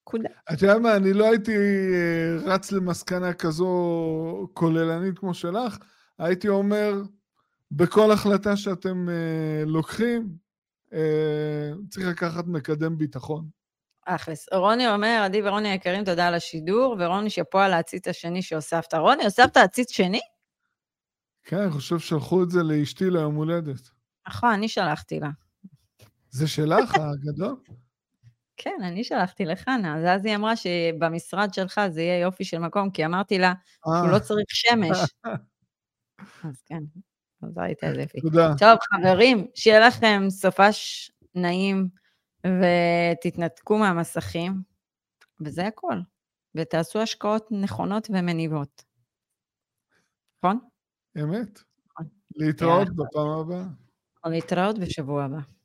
נקודה. 0.08 0.28
את 0.52 0.62
יודעת 0.62 0.80
מה, 0.80 0.96
אני 0.96 1.12
לא 1.12 1.30
הייתי 1.30 1.56
אה, 1.56 2.36
רץ 2.44 2.72
למסקנה 2.72 3.32
כזו 3.32 4.48
כוללנית 4.52 5.18
כמו 5.18 5.34
שלך, 5.34 5.78
הייתי 6.18 6.48
אומר, 6.48 7.02
בכל 7.70 8.10
החלטה 8.10 8.56
שאתם 8.56 9.08
אה, 9.08 9.64
לוקחים, 9.66 10.28
אה, 10.92 11.70
צריך 11.90 12.06
לקחת 12.06 12.44
מקדם 12.46 12.98
ביטחון. 12.98 13.57
אכלס. 14.08 14.46
רוני 14.52 14.88
אומר, 14.88 15.22
עדי 15.24 15.42
ורוני 15.42 15.68
היקרים, 15.68 16.04
תודה 16.04 16.26
על 16.26 16.34
השידור, 16.34 16.96
ורוני, 16.98 17.30
שאפו 17.30 17.58
על 17.58 17.72
העציץ 17.72 18.08
השני 18.08 18.42
שהוספת. 18.42 18.94
רוני, 18.94 19.24
הוספת 19.24 19.56
עציץ 19.56 19.92
שני? 19.92 20.20
כן, 21.44 21.56
אני 21.56 21.70
חושב 21.70 21.98
שלחו 21.98 22.42
את 22.42 22.50
זה 22.50 22.62
לאשתי 22.62 23.10
ליום 23.10 23.34
הולדת. 23.34 23.90
נכון, 24.28 24.50
אני 24.50 24.68
שלחתי 24.68 25.20
לה. 25.20 25.28
זה 26.30 26.48
שלך, 26.48 26.94
הגדול? 26.94 27.56
כן, 28.60 28.76
אני 28.82 29.04
שלחתי 29.04 29.44
לחנה, 29.44 29.96
אז 29.96 30.04
אז 30.04 30.26
היא 30.26 30.36
אמרה 30.36 30.56
שבמשרד 30.56 31.54
שלך 31.54 31.80
זה 31.88 32.02
יהיה 32.02 32.20
יופי 32.20 32.44
של 32.44 32.58
מקום, 32.58 32.90
כי 32.90 33.04
אמרתי 33.04 33.38
לה, 33.38 33.52
הוא 33.84 33.94
אה, 33.94 34.12
לא 34.12 34.18
צריך 34.18 34.46
שמש. 34.48 34.98
אז 36.44 36.62
כן, 36.66 36.82
אז 37.42 37.52
הייתה 37.56 37.86
איזה 37.86 38.02
יפי. 38.02 38.20
תודה. 38.20 38.54
טוב, 38.58 38.78
חברים, 38.92 39.46
שיהיה 39.54 39.88
לכם 39.88 40.22
סופש 40.30 41.10
נעים, 41.34 41.88
ותתנתקו 42.60 43.78
מהמסכים, 43.78 44.62
וזה 45.40 45.66
הכל. 45.66 46.00
ותעשו 46.54 46.98
השקעות 46.98 47.46
נכונות 47.50 48.08
ומניבות. 48.10 48.84
נכון? 50.38 50.58
אמת. 51.22 51.62
נכון. 51.90 52.06
להתראות. 52.36 52.88
בפעם 52.96 53.28
הבאה. 53.28 53.64
להתראות 54.26 54.78
בשבוע 54.78 55.24
הבא. 55.24 55.57